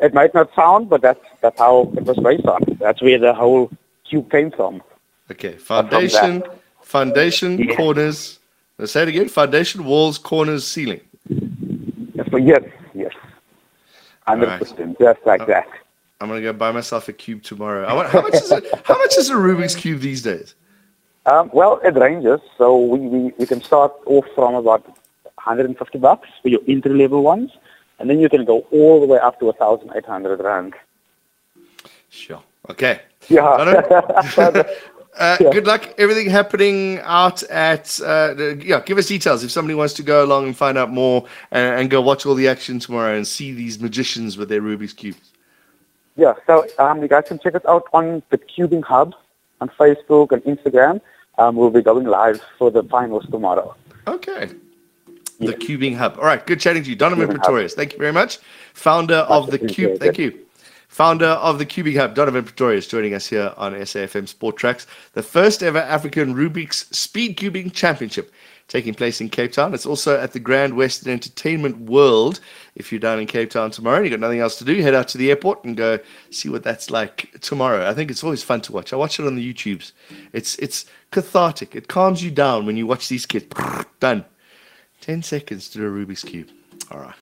It 0.00 0.12
might 0.14 0.34
not 0.34 0.48
sound, 0.56 0.88
but 0.88 1.02
that's 1.02 1.24
that's 1.42 1.58
how 1.58 1.92
it 1.96 2.04
was 2.04 2.18
based 2.18 2.46
on. 2.46 2.60
That's 2.80 3.00
where 3.02 3.18
the 3.18 3.34
whole 3.34 3.70
cube 4.08 4.30
came 4.30 4.50
from. 4.50 4.82
Okay, 5.30 5.56
foundation, 5.56 6.42
foundation, 6.82 7.58
Yeah. 7.58 7.76
corners. 7.76 8.38
Let's 8.78 8.92
say 8.92 9.02
it 9.02 9.08
again: 9.08 9.28
foundation, 9.28 9.84
walls, 9.84 10.18
corners, 10.18 10.66
ceiling. 10.66 11.00
Yes, 11.28 12.28
yes, 12.32 12.62
yes, 12.94 13.12
hundred 14.26 14.58
percent, 14.58 14.98
just 14.98 15.20
like 15.24 15.46
that. 15.46 15.68
I'm 16.20 16.28
gonna 16.28 16.40
go 16.40 16.52
buy 16.52 16.72
myself 16.72 17.08
a 17.08 17.12
cube 17.12 17.42
tomorrow. 17.42 17.84
I 17.84 17.92
want, 17.92 18.08
how 18.08 18.22
much 18.22 18.34
is 18.34 18.50
it? 18.50 18.64
How 18.84 18.96
much 18.98 19.16
is 19.16 19.30
a 19.30 19.34
Rubik's 19.34 19.76
cube 19.76 20.00
these 20.00 20.22
days? 20.22 20.54
Um, 21.26 21.50
well, 21.52 21.80
it 21.82 21.94
ranges. 21.94 22.40
So 22.58 22.78
we, 22.78 22.98
we, 23.00 23.32
we 23.38 23.46
can 23.46 23.62
start 23.62 23.92
off 24.06 24.26
from 24.34 24.54
about 24.54 24.86
150 24.86 25.98
bucks 25.98 26.28
for 26.42 26.48
your 26.48 26.60
entry 26.68 26.94
level 26.94 27.22
ones, 27.22 27.50
and 27.98 28.08
then 28.10 28.20
you 28.20 28.28
can 28.28 28.44
go 28.44 28.60
all 28.70 29.00
the 29.00 29.06
way 29.06 29.18
up 29.18 29.38
to 29.40 29.46
1,800 29.46 30.40
rand. 30.40 30.74
Sure. 32.10 32.42
Okay. 32.70 33.00
Yeah. 33.28 34.62
Uh, 35.16 35.36
Good 35.36 35.64
luck. 35.64 35.94
Everything 35.96 36.28
happening 36.28 36.98
out 37.04 37.40
at 37.44 38.00
uh, 38.04 38.34
the- 38.34 38.60
yeah. 38.64 38.80
Give 38.80 38.98
us 38.98 39.06
details 39.06 39.44
if 39.44 39.50
somebody 39.52 39.76
wants 39.76 39.94
to 39.94 40.02
go 40.02 40.24
along 40.24 40.46
and 40.46 40.56
find 40.56 40.76
out 40.76 40.90
more 40.90 41.24
and, 41.52 41.82
and 41.82 41.88
go 41.88 42.00
watch 42.00 42.26
all 42.26 42.34
the 42.34 42.48
action 42.48 42.80
tomorrow 42.80 43.14
and 43.14 43.24
see 43.24 43.52
these 43.52 43.78
magicians 43.78 44.36
with 44.36 44.48
their 44.48 44.60
Rubik's 44.60 44.92
cubes. 44.92 45.30
yeah. 46.16 46.34
So 46.48 46.66
um, 46.80 47.00
you 47.00 47.06
guys 47.06 47.26
can 47.28 47.38
check 47.38 47.54
us 47.54 47.62
out 47.68 47.84
on 47.92 48.24
the 48.30 48.38
Cubing 48.38 48.82
Hub 48.82 49.14
on 49.60 49.68
Facebook 49.78 50.32
and 50.32 50.42
Instagram. 50.42 51.00
Um, 51.38 51.56
we'll 51.56 51.70
be 51.70 51.82
going 51.82 52.06
live 52.06 52.40
for 52.58 52.70
the 52.70 52.82
finals 52.84 53.26
tomorrow. 53.30 53.74
Okay. 54.06 54.50
The 55.40 55.52
Cubing 55.52 55.96
Hub. 55.96 56.16
All 56.18 56.24
right. 56.24 56.46
Good 56.46 56.60
chatting 56.60 56.84
to 56.84 56.90
you, 56.90 56.96
Donovan 56.96 57.26
Cubing 57.26 57.32
Hub. 57.32 57.40
Pretorius. 57.42 57.74
Thank 57.74 57.92
you 57.92 57.98
very 57.98 58.12
much. 58.12 58.38
Founder 58.74 59.16
of 59.16 59.50
the. 59.50 59.58
Cube. 59.58 59.98
Thank 59.98 60.18
you. 60.18 60.44
Founder 60.94 61.26
of 61.26 61.58
the 61.58 61.66
Cubing 61.66 61.96
Hub, 61.96 62.14
Donovan 62.14 62.44
Pretorius, 62.44 62.86
joining 62.86 63.14
us 63.14 63.26
here 63.26 63.52
on 63.56 63.72
SAFM 63.72 64.28
Sport 64.28 64.56
Tracks. 64.56 64.86
The 65.14 65.24
first 65.24 65.60
ever 65.60 65.80
African 65.80 66.36
Rubik's 66.36 66.86
Speed 66.96 67.36
Cubing 67.36 67.72
Championship 67.72 68.32
taking 68.68 68.94
place 68.94 69.20
in 69.20 69.28
Cape 69.28 69.52
Town. 69.52 69.74
It's 69.74 69.86
also 69.86 70.18
at 70.18 70.32
the 70.32 70.40
Grand 70.40 70.76
Western 70.76 71.12
Entertainment 71.12 71.78
World. 71.80 72.40
If 72.74 72.90
you're 72.90 72.98
down 72.98 73.20
in 73.20 73.26
Cape 73.26 73.50
Town 73.50 73.70
tomorrow 73.70 73.96
and 73.96 74.06
you've 74.06 74.12
got 74.12 74.24
nothing 74.24 74.40
else 74.40 74.56
to 74.58 74.64
do, 74.64 74.80
head 74.80 74.94
out 74.94 75.08
to 75.08 75.18
the 75.18 75.30
airport 75.30 75.64
and 75.64 75.76
go 75.76 75.98
see 76.30 76.48
what 76.48 76.62
that's 76.62 76.90
like 76.90 77.38
tomorrow. 77.40 77.88
I 77.88 77.94
think 77.94 78.10
it's 78.10 78.24
always 78.24 78.42
fun 78.42 78.60
to 78.62 78.72
watch. 78.72 78.92
I 78.92 78.96
watch 78.96 79.20
it 79.20 79.26
on 79.26 79.36
the 79.36 79.54
YouTubes. 79.54 79.92
It's 80.32 80.56
it's 80.56 80.86
cathartic. 81.10 81.74
It 81.74 81.88
calms 81.88 82.24
you 82.24 82.30
down 82.30 82.66
when 82.66 82.76
you 82.76 82.86
watch 82.86 83.08
these 83.08 83.26
kids. 83.26 83.46
Done. 84.00 84.24
10 85.02 85.22
seconds 85.22 85.68
to 85.68 85.78
do 85.78 85.86
a 85.86 85.90
Rubik's 85.90 86.22
Cube. 86.22 86.48
All 86.90 86.98
right. 86.98 87.12